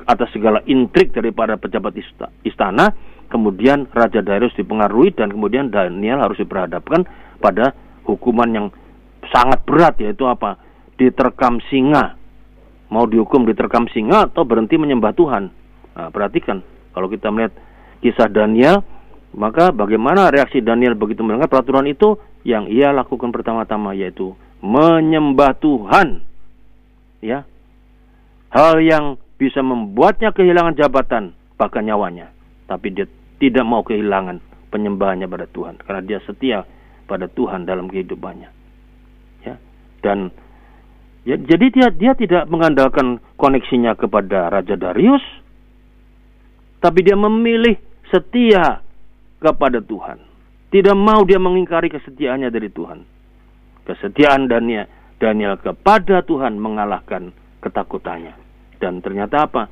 atas 0.07 0.29
segala 0.31 0.63
intrik 0.69 1.11
daripada 1.11 1.57
pejabat 1.57 1.97
istana 2.45 2.93
kemudian 3.27 3.89
Raja 3.89 4.21
Darius 4.21 4.55
dipengaruhi 4.55 5.15
dan 5.17 5.33
kemudian 5.33 5.73
Daniel 5.73 6.21
harus 6.21 6.39
diperhadapkan 6.39 7.03
pada 7.41 7.73
hukuman 8.05 8.49
yang 8.51 8.67
sangat 9.29 9.63
berat 9.65 9.95
yaitu 10.01 10.25
apa 10.25 10.57
diterkam 10.97 11.61
singa 11.69 12.17
mau 12.89 13.05
dihukum 13.05 13.45
diterkam 13.45 13.85
singa 13.93 14.27
atau 14.29 14.43
berhenti 14.43 14.75
menyembah 14.75 15.13
Tuhan 15.13 15.43
nah, 15.93 16.09
perhatikan 16.09 16.65
kalau 16.93 17.07
kita 17.07 17.29
melihat 17.29 17.53
kisah 18.01 18.27
Daniel, 18.31 18.81
maka 19.35 19.69
bagaimana 19.69 20.33
reaksi 20.33 20.63
Daniel 20.63 20.97
begitu 20.97 21.21
mendengar 21.21 21.51
peraturan 21.51 21.85
itu? 21.85 22.17
Yang 22.47 22.71
ia 22.71 22.89
lakukan 22.95 23.29
pertama-tama 23.35 23.93
yaitu 23.93 24.33
menyembah 24.63 25.53
Tuhan. 25.59 26.23
Ya. 27.23 27.43
Hal 28.49 28.81
yang 28.81 29.19
bisa 29.37 29.61
membuatnya 29.61 30.33
kehilangan 30.33 30.75
jabatan, 30.75 31.37
bahkan 31.59 31.85
nyawanya. 31.85 32.33
Tapi 32.65 32.95
dia 32.95 33.05
tidak 33.37 33.63
mau 33.67 33.85
kehilangan 33.85 34.41
penyembahannya 34.73 35.27
pada 35.29 35.47
Tuhan 35.49 35.79
karena 35.81 36.01
dia 36.03 36.19
setia 36.27 36.67
pada 37.05 37.31
Tuhan 37.31 37.63
dalam 37.63 37.87
kehidupannya. 37.87 38.58
Dan 39.99 40.31
ya, 41.27 41.35
jadi 41.35 41.65
dia 41.71 41.87
dia 41.91 42.11
tidak 42.15 42.47
mengandalkan 42.47 43.19
koneksinya 43.35 43.95
kepada 43.99 44.51
Raja 44.51 44.75
Darius, 44.79 45.23
tapi 46.79 47.03
dia 47.03 47.19
memilih 47.19 47.75
setia 48.07 48.79
kepada 49.39 49.79
Tuhan. 49.83 50.19
Tidak 50.69 50.93
mau 50.93 51.25
dia 51.25 51.41
mengingkari 51.41 51.89
kesetiaannya 51.89 52.49
dari 52.53 52.69
Tuhan. 52.69 53.01
Kesetiaan 53.89 54.45
Daniel, 54.45 54.85
Daniel 55.17 55.57
kepada 55.57 56.21
Tuhan 56.21 56.61
mengalahkan 56.61 57.33
ketakutannya. 57.59 58.37
Dan 58.77 59.01
ternyata 59.01 59.49
apa? 59.49 59.65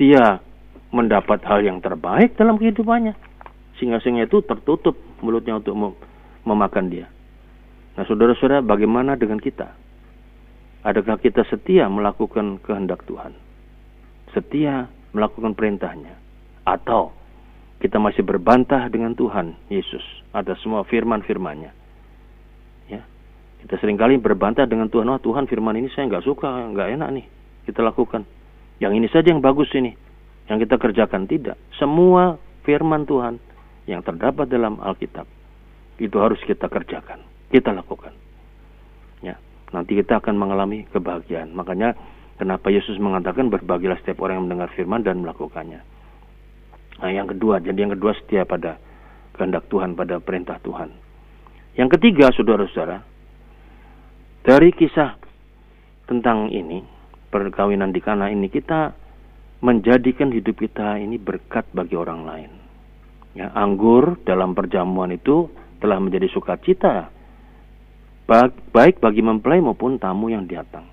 Dia 0.00 0.40
mendapat 0.88 1.44
hal 1.44 1.62
yang 1.62 1.78
terbaik 1.84 2.34
dalam 2.34 2.56
kehidupannya. 2.56 3.12
Singa-singa 3.76 4.24
itu 4.24 4.40
tertutup 4.44 4.96
mulutnya 5.20 5.60
untuk 5.60 5.74
mem 5.76 5.92
memakan 6.42 6.86
dia. 6.90 7.06
Nah 7.98 8.04
saudara-saudara 8.08 8.64
bagaimana 8.64 9.18
dengan 9.20 9.38
kita? 9.38 9.72
Adakah 10.82 11.20
kita 11.22 11.46
setia 11.46 11.86
melakukan 11.86 12.58
kehendak 12.64 13.06
Tuhan? 13.06 13.36
Setia 14.34 14.90
melakukan 15.14 15.54
perintahnya? 15.54 16.18
Atau 16.66 17.14
kita 17.82 17.98
masih 17.98 18.22
berbantah 18.22 18.86
dengan 18.90 19.14
Tuhan 19.18 19.58
Yesus 19.66 20.02
atas 20.30 20.58
semua 20.62 20.86
firman-firmannya. 20.86 21.70
Ya, 22.90 23.02
kita 23.66 23.74
sering 23.82 23.98
kali 23.98 24.18
berbantah 24.22 24.66
dengan 24.70 24.86
Tuhan. 24.86 25.10
Oh 25.10 25.18
Tuhan 25.18 25.50
firman 25.50 25.74
ini 25.78 25.90
saya 25.90 26.06
nggak 26.06 26.26
suka, 26.26 26.46
nggak 26.70 26.88
enak 26.98 27.08
nih. 27.10 27.26
Kita 27.66 27.82
lakukan. 27.82 28.22
Yang 28.78 28.92
ini 28.98 29.06
saja 29.10 29.30
yang 29.30 29.42
bagus 29.42 29.70
ini, 29.74 29.94
yang 30.50 30.58
kita 30.58 30.78
kerjakan 30.78 31.26
tidak. 31.30 31.58
Semua 31.78 32.38
firman 32.66 33.06
Tuhan 33.06 33.38
yang 33.86 34.02
terdapat 34.02 34.46
dalam 34.50 34.78
Alkitab 34.78 35.26
itu 35.98 36.16
harus 36.18 36.38
kita 36.46 36.66
kerjakan, 36.66 37.22
kita 37.52 37.76
lakukan. 37.76 38.16
Ya, 39.20 39.36
nanti 39.70 39.94
kita 40.00 40.18
akan 40.18 40.34
mengalami 40.40 40.88
kebahagiaan. 40.88 41.52
Makanya 41.52 41.92
kenapa 42.40 42.72
Yesus 42.72 42.96
mengatakan 42.96 43.52
berbahagialah 43.52 44.00
setiap 44.00 44.24
orang 44.24 44.40
yang 44.40 44.44
mendengar 44.48 44.72
firman 44.72 45.04
dan 45.04 45.20
melakukannya. 45.20 45.84
Nah, 46.98 47.10
yang 47.12 47.28
kedua, 47.28 47.60
jadi 47.60 47.76
yang 47.76 47.92
kedua 47.92 48.16
setia 48.16 48.48
pada 48.48 48.80
kehendak 49.36 49.68
Tuhan, 49.68 49.92
pada 49.92 50.18
perintah 50.22 50.56
Tuhan. 50.64 50.92
Yang 51.76 51.98
ketiga, 51.98 52.32
saudara-saudara, 52.32 53.00
dari 54.44 54.70
kisah 54.74 55.16
tentang 56.04 56.52
ini, 56.52 56.84
perkawinan 57.32 57.94
di 57.94 58.00
kana 58.04 58.28
ini, 58.28 58.48
kita 58.52 58.92
menjadikan 59.62 60.34
hidup 60.34 60.58
kita 60.58 60.98
ini 60.98 61.16
berkat 61.16 61.64
bagi 61.72 61.94
orang 61.94 62.26
lain. 62.26 62.50
Ya, 63.32 63.48
anggur 63.56 64.20
dalam 64.28 64.52
perjamuan 64.52 65.08
itu 65.14 65.48
telah 65.80 65.96
menjadi 65.96 66.28
sukacita 66.28 67.08
baik 68.26 69.02
bagi 69.02 69.20
mempelai 69.20 69.60
maupun 69.60 69.98
tamu 69.98 70.30
yang 70.30 70.46
datang. 70.46 70.86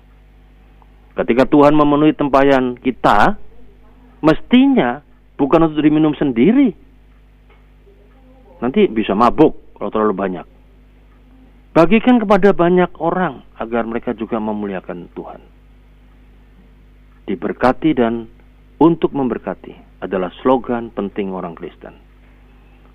Ketika 1.14 1.44
Tuhan 1.46 1.74
memenuhi 1.74 2.14
tempayan 2.14 2.78
kita, 2.78 3.36
mestinya 4.24 5.02
bukan 5.36 5.68
untuk 5.68 5.82
diminum 5.82 6.14
sendiri. 6.16 6.72
Nanti 8.60 8.88
bisa 8.92 9.16
mabuk 9.16 9.76
kalau 9.76 9.90
terlalu 9.90 10.14
banyak. 10.16 10.46
Bagikan 11.70 12.18
kepada 12.18 12.50
banyak 12.50 12.90
orang 12.98 13.46
agar 13.56 13.86
mereka 13.86 14.10
juga 14.12 14.42
memuliakan 14.42 15.06
Tuhan. 15.14 15.40
Diberkati 17.30 17.90
dan 17.94 18.26
untuk 18.82 19.14
memberkati 19.14 20.02
adalah 20.02 20.34
slogan 20.42 20.90
penting 20.90 21.30
orang 21.30 21.54
Kristen. 21.54 21.94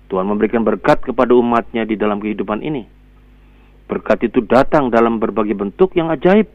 Tuhan 0.06 0.26
memberikan 0.26 0.62
berkat 0.62 1.02
kepada 1.02 1.34
umatnya 1.34 1.82
di 1.82 1.98
dalam 1.98 2.22
kehidupan 2.22 2.62
ini. 2.62 2.95
Berkat 3.86 4.26
itu 4.26 4.42
datang 4.42 4.90
dalam 4.90 5.22
berbagai 5.22 5.54
bentuk 5.54 5.94
yang 5.94 6.10
ajaib. 6.10 6.50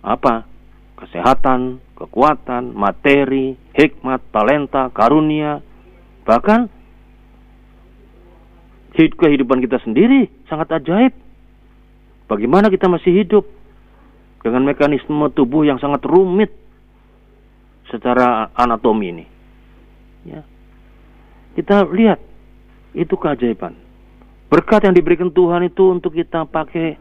Apa? 0.00 0.50
kesehatan, 1.00 1.80
kekuatan, 1.96 2.76
materi, 2.76 3.56
hikmat, 3.72 4.20
talenta, 4.28 4.92
karunia, 4.92 5.64
bahkan 6.28 6.68
kehidupan 8.92 9.64
kita 9.64 9.80
sendiri 9.80 10.28
sangat 10.44 10.76
ajaib. 10.76 11.16
Bagaimana 12.28 12.68
kita 12.68 12.86
masih 12.86 13.24
hidup 13.24 13.48
dengan 14.44 14.68
mekanisme 14.68 15.32
tubuh 15.32 15.64
yang 15.64 15.80
sangat 15.80 16.04
rumit 16.04 16.52
secara 17.88 18.52
anatomi 18.54 19.06
ini. 19.10 19.26
Ya. 20.28 20.44
Kita 21.56 21.88
lihat 21.90 22.20
itu 22.94 23.14
keajaiban. 23.16 23.74
Berkat 24.50 24.82
yang 24.82 24.94
diberikan 24.98 25.30
Tuhan 25.30 25.70
itu 25.70 25.94
untuk 25.94 26.18
kita 26.18 26.42
pakai 26.42 26.98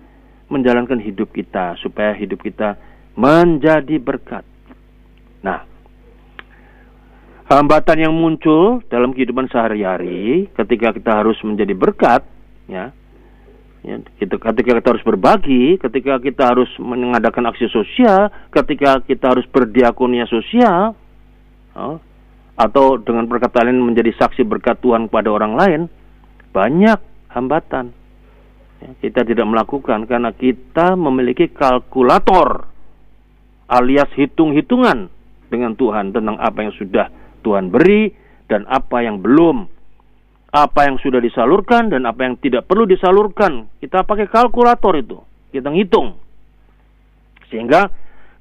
menjalankan 0.54 1.02
hidup 1.02 1.34
kita 1.34 1.74
supaya 1.82 2.14
hidup 2.14 2.46
kita 2.46 2.78
menjadi 3.18 3.98
berkat. 3.98 4.46
Nah, 5.42 5.66
hambatan 7.50 8.06
yang 8.06 8.14
muncul 8.14 8.86
dalam 8.86 9.18
kehidupan 9.18 9.50
sehari-hari 9.50 10.46
ketika 10.54 10.94
kita 10.94 11.12
harus 11.26 11.42
menjadi 11.42 11.74
berkat, 11.74 12.22
ya, 12.70 12.94
ya 13.82 13.96
kita, 14.22 14.38
ketika 14.38 14.72
kita 14.78 14.88
harus 14.94 15.06
berbagi, 15.06 15.82
ketika 15.82 16.22
kita 16.22 16.44
harus 16.54 16.70
mengadakan 16.78 17.50
aksi 17.50 17.66
sosial, 17.74 18.30
ketika 18.54 19.02
kita 19.02 19.26
harus 19.26 19.50
berdiakonia 19.50 20.30
sosial, 20.30 20.94
oh, 21.74 21.98
atau 22.54 23.02
dengan 23.02 23.26
perkataan 23.26 23.74
lain 23.74 23.82
menjadi 23.82 24.14
saksi 24.22 24.46
berkat 24.46 24.78
Tuhan 24.86 25.10
kepada 25.10 25.34
orang 25.34 25.58
lain, 25.58 25.82
banyak 26.54 27.09
hambatan. 27.30 27.96
Ya, 28.80 28.90
kita 29.04 29.28
tidak 29.28 29.46
melakukan 29.48 30.08
karena 30.08 30.32
kita 30.32 30.96
memiliki 30.96 31.52
kalkulator 31.52 32.70
alias 33.68 34.10
hitung-hitungan 34.16 35.12
dengan 35.52 35.76
Tuhan 35.76 36.16
tentang 36.16 36.40
apa 36.40 36.64
yang 36.64 36.74
sudah 36.80 37.12
Tuhan 37.44 37.70
beri 37.70 38.12
dan 38.50 38.66
apa 38.66 39.04
yang 39.04 39.20
belum. 39.20 39.68
Apa 40.50 40.90
yang 40.90 40.98
sudah 40.98 41.22
disalurkan 41.22 41.94
dan 41.94 42.10
apa 42.10 42.26
yang 42.26 42.34
tidak 42.42 42.66
perlu 42.66 42.90
disalurkan. 42.90 43.70
Kita 43.78 44.02
pakai 44.02 44.26
kalkulator 44.26 44.98
itu. 44.98 45.22
Kita 45.54 45.70
ngitung. 45.70 46.18
Sehingga 47.54 47.86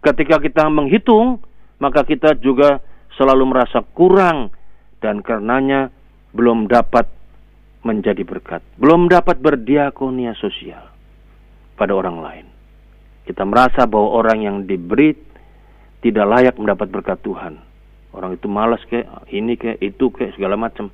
ketika 0.01 0.40
kita 0.40 0.72
menghitung, 0.72 1.44
maka 1.77 2.09
kita 2.09 2.33
juga 2.40 2.81
selalu 3.20 3.53
merasa 3.53 3.85
kurang 3.92 4.48
dan 5.05 5.20
karenanya 5.20 5.92
belum 6.33 6.64
dapat 6.64 7.17
menjadi 7.86 8.22
berkat. 8.26 8.62
Belum 8.78 9.06
dapat 9.06 9.38
berdiakonia 9.38 10.34
sosial 10.38 10.82
pada 11.78 11.94
orang 11.94 12.18
lain. 12.18 12.46
Kita 13.28 13.44
merasa 13.44 13.84
bahwa 13.84 14.18
orang 14.18 14.38
yang 14.42 14.56
diberi 14.64 15.14
tidak 16.00 16.26
layak 16.26 16.54
mendapat 16.56 16.88
berkat 16.88 17.18
Tuhan. 17.22 17.60
Orang 18.10 18.34
itu 18.34 18.48
malas 18.48 18.80
kayak 18.88 19.28
ini 19.30 19.54
kayak 19.54 19.78
itu 19.84 20.10
kayak 20.10 20.34
segala 20.34 20.56
macam. 20.56 20.90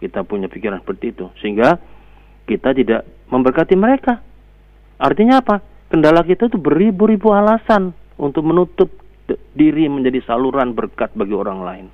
Kita 0.00 0.24
punya 0.26 0.50
pikiran 0.50 0.82
seperti 0.82 1.14
itu 1.14 1.30
sehingga 1.38 1.78
kita 2.48 2.74
tidak 2.74 3.06
memberkati 3.30 3.76
mereka. 3.76 4.20
Artinya 4.98 5.44
apa? 5.44 5.60
Kendala 5.92 6.24
kita 6.24 6.48
itu 6.50 6.58
beribu-ribu 6.58 7.30
alasan 7.30 7.94
untuk 8.18 8.42
menutup 8.42 8.90
diri 9.54 9.88
menjadi 9.88 10.24
saluran 10.26 10.74
berkat 10.74 11.12
bagi 11.14 11.32
orang 11.32 11.60
lain. 11.62 11.86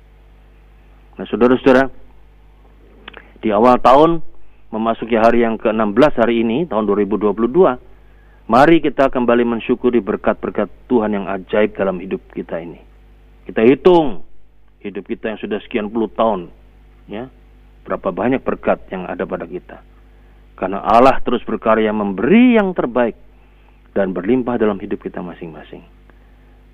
Nah, 1.15 1.25
saudara-saudara, 1.27 1.87
di 3.41 3.49
awal 3.51 3.77
tahun 3.79 4.30
memasuki 4.71 5.19
hari 5.19 5.43
yang 5.43 5.59
ke-16 5.59 6.13
hari 6.15 6.41
ini 6.41 6.65
tahun 6.65 6.87
2022 6.87 7.91
Mari 8.51 8.83
kita 8.83 9.07
kembali 9.07 9.47
mensyukuri 9.47 10.03
berkat-berkat 10.03 10.67
Tuhan 10.91 11.15
yang 11.15 11.25
ajaib 11.31 11.71
dalam 11.71 12.03
hidup 12.03 12.19
kita 12.35 12.59
ini. 12.59 12.83
Kita 13.47 13.63
hitung 13.63 14.27
hidup 14.83 15.07
kita 15.07 15.31
yang 15.31 15.39
sudah 15.39 15.55
sekian 15.63 15.87
puluh 15.87 16.11
tahun, 16.11 16.51
ya, 17.07 17.31
berapa 17.87 18.11
banyak 18.11 18.43
berkat 18.43 18.91
yang 18.91 19.07
ada 19.07 19.23
pada 19.23 19.47
kita. 19.47 19.79
Karena 20.59 20.83
Allah 20.83 21.23
terus 21.23 21.39
berkarya 21.47 21.95
memberi 21.95 22.59
yang 22.59 22.75
terbaik 22.75 23.15
dan 23.95 24.11
berlimpah 24.11 24.59
dalam 24.59 24.75
hidup 24.83 24.99
kita 24.99 25.23
masing-masing. 25.23 25.87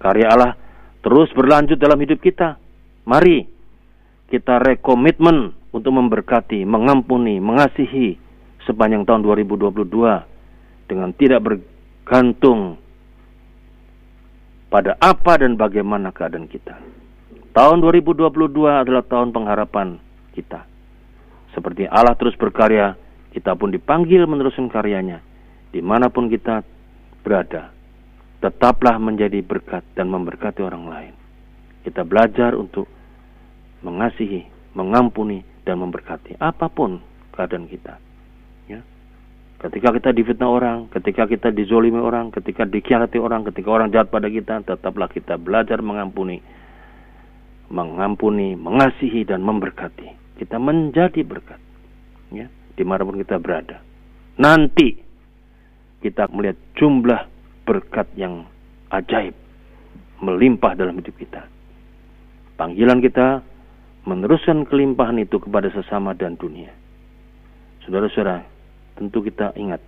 Karya 0.02 0.34
Allah 0.34 0.58
terus 1.06 1.30
berlanjut 1.38 1.78
dalam 1.78 2.02
hidup 2.02 2.18
kita. 2.26 2.58
Mari 3.06 3.46
kita 4.34 4.66
rekomitmen 4.66 5.54
untuk 5.72 5.92
memberkati, 5.96 6.64
mengampuni, 6.64 7.40
mengasihi 7.44 8.18
sepanjang 8.64 9.08
tahun 9.08 9.24
2022 9.24 9.84
dengan 10.88 11.10
tidak 11.16 11.42
bergantung 11.44 12.80
pada 14.68 15.00
apa 15.00 15.40
dan 15.40 15.56
bagaimana 15.56 16.12
keadaan 16.12 16.48
kita. 16.48 16.76
Tahun 17.56 17.78
2022 17.82 18.28
adalah 18.68 19.04
tahun 19.04 19.34
pengharapan 19.34 19.98
kita. 20.36 20.68
Seperti 21.56 21.90
Allah 21.90 22.14
terus 22.14 22.38
berkarya, 22.38 22.94
kita 23.34 23.58
pun 23.58 23.74
dipanggil 23.74 24.30
meneruskan 24.30 24.70
karyanya. 24.70 25.26
Di 25.74 25.82
mana 25.82 26.14
pun 26.14 26.30
kita 26.30 26.62
berada, 27.26 27.74
tetaplah 28.40 29.02
menjadi 29.02 29.42
berkat 29.42 29.82
dan 29.98 30.08
memberkati 30.14 30.62
orang 30.62 30.86
lain. 30.86 31.14
Kita 31.82 32.06
belajar 32.06 32.54
untuk 32.54 32.86
mengasihi, 33.82 34.46
mengampuni, 34.78 35.42
dan 35.68 35.84
memberkati 35.84 36.40
apa 36.40 36.72
pun 36.72 37.04
keadaan 37.36 37.68
kita. 37.68 38.08
Ketika 39.58 39.90
kita 39.90 40.14
difitnah 40.14 40.54
orang, 40.54 40.78
ketika 40.94 41.26
kita 41.26 41.50
dizolimi 41.50 41.98
orang, 41.98 42.30
ketika 42.30 42.62
dikhianati 42.62 43.18
orang, 43.18 43.42
ketika 43.42 43.74
orang 43.74 43.90
jahat 43.90 44.14
pada 44.14 44.30
kita, 44.30 44.62
tetaplah 44.62 45.10
kita 45.10 45.34
belajar 45.34 45.82
mengampuni, 45.82 46.46
mengampuni, 47.74 48.54
mengasihi 48.54 49.26
dan 49.26 49.42
memberkati. 49.42 50.38
Kita 50.38 50.62
menjadi 50.62 51.26
berkat, 51.26 51.58
ya, 52.30 52.46
di 52.78 52.84
mana 52.86 53.02
pun 53.02 53.18
kita 53.18 53.42
berada. 53.42 53.82
Nanti 54.38 54.94
kita 56.06 56.30
melihat 56.30 56.62
jumlah 56.78 57.26
berkat 57.66 58.14
yang 58.14 58.46
ajaib 58.94 59.34
melimpah 60.22 60.78
dalam 60.78 61.02
hidup 61.02 61.18
kita. 61.18 61.50
Panggilan 62.62 63.02
kita 63.02 63.42
meneruskan 64.08 64.64
kelimpahan 64.64 65.20
itu 65.20 65.36
kepada 65.44 65.68
sesama 65.68 66.16
dan 66.16 66.40
dunia. 66.40 66.72
Saudara-saudara, 67.84 68.48
tentu 68.96 69.20
kita 69.20 69.52
ingat 69.60 69.84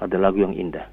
ada 0.00 0.16
lagu 0.16 0.40
yang 0.40 0.56
indah. 0.56 0.88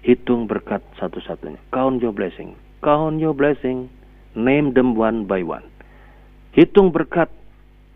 Hitung 0.00 0.48
berkat 0.48 0.80
satu-satunya. 0.96 1.60
Count 1.68 2.00
your 2.00 2.16
blessing. 2.16 2.56
Count 2.80 3.20
your 3.20 3.36
blessing. 3.36 3.92
Name 4.32 4.72
them 4.72 4.96
one 4.96 5.28
by 5.28 5.44
one. 5.44 5.68
Hitung 6.56 6.88
berkat. 6.88 7.28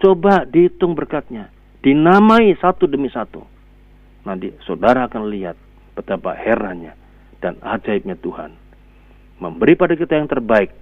Coba 0.01 0.45
dihitung 0.45 0.93
berkatnya. 0.93 1.49
Dinamai 1.81 2.53
satu 2.61 2.85
demi 2.85 3.09
satu. 3.09 3.41
Nanti 4.29 4.53
saudara 4.69 5.09
akan 5.09 5.33
lihat 5.33 5.57
betapa 5.97 6.37
herannya 6.37 6.93
dan 7.41 7.57
ajaibnya 7.65 8.21
Tuhan. 8.21 8.53
Memberi 9.41 9.73
pada 9.77 9.97
kita 9.97 10.21
yang 10.21 10.29
terbaik 10.29 10.73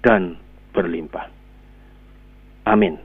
dan 0.00 0.40
berlimpah. 0.72 1.41
Amin. 2.66 2.98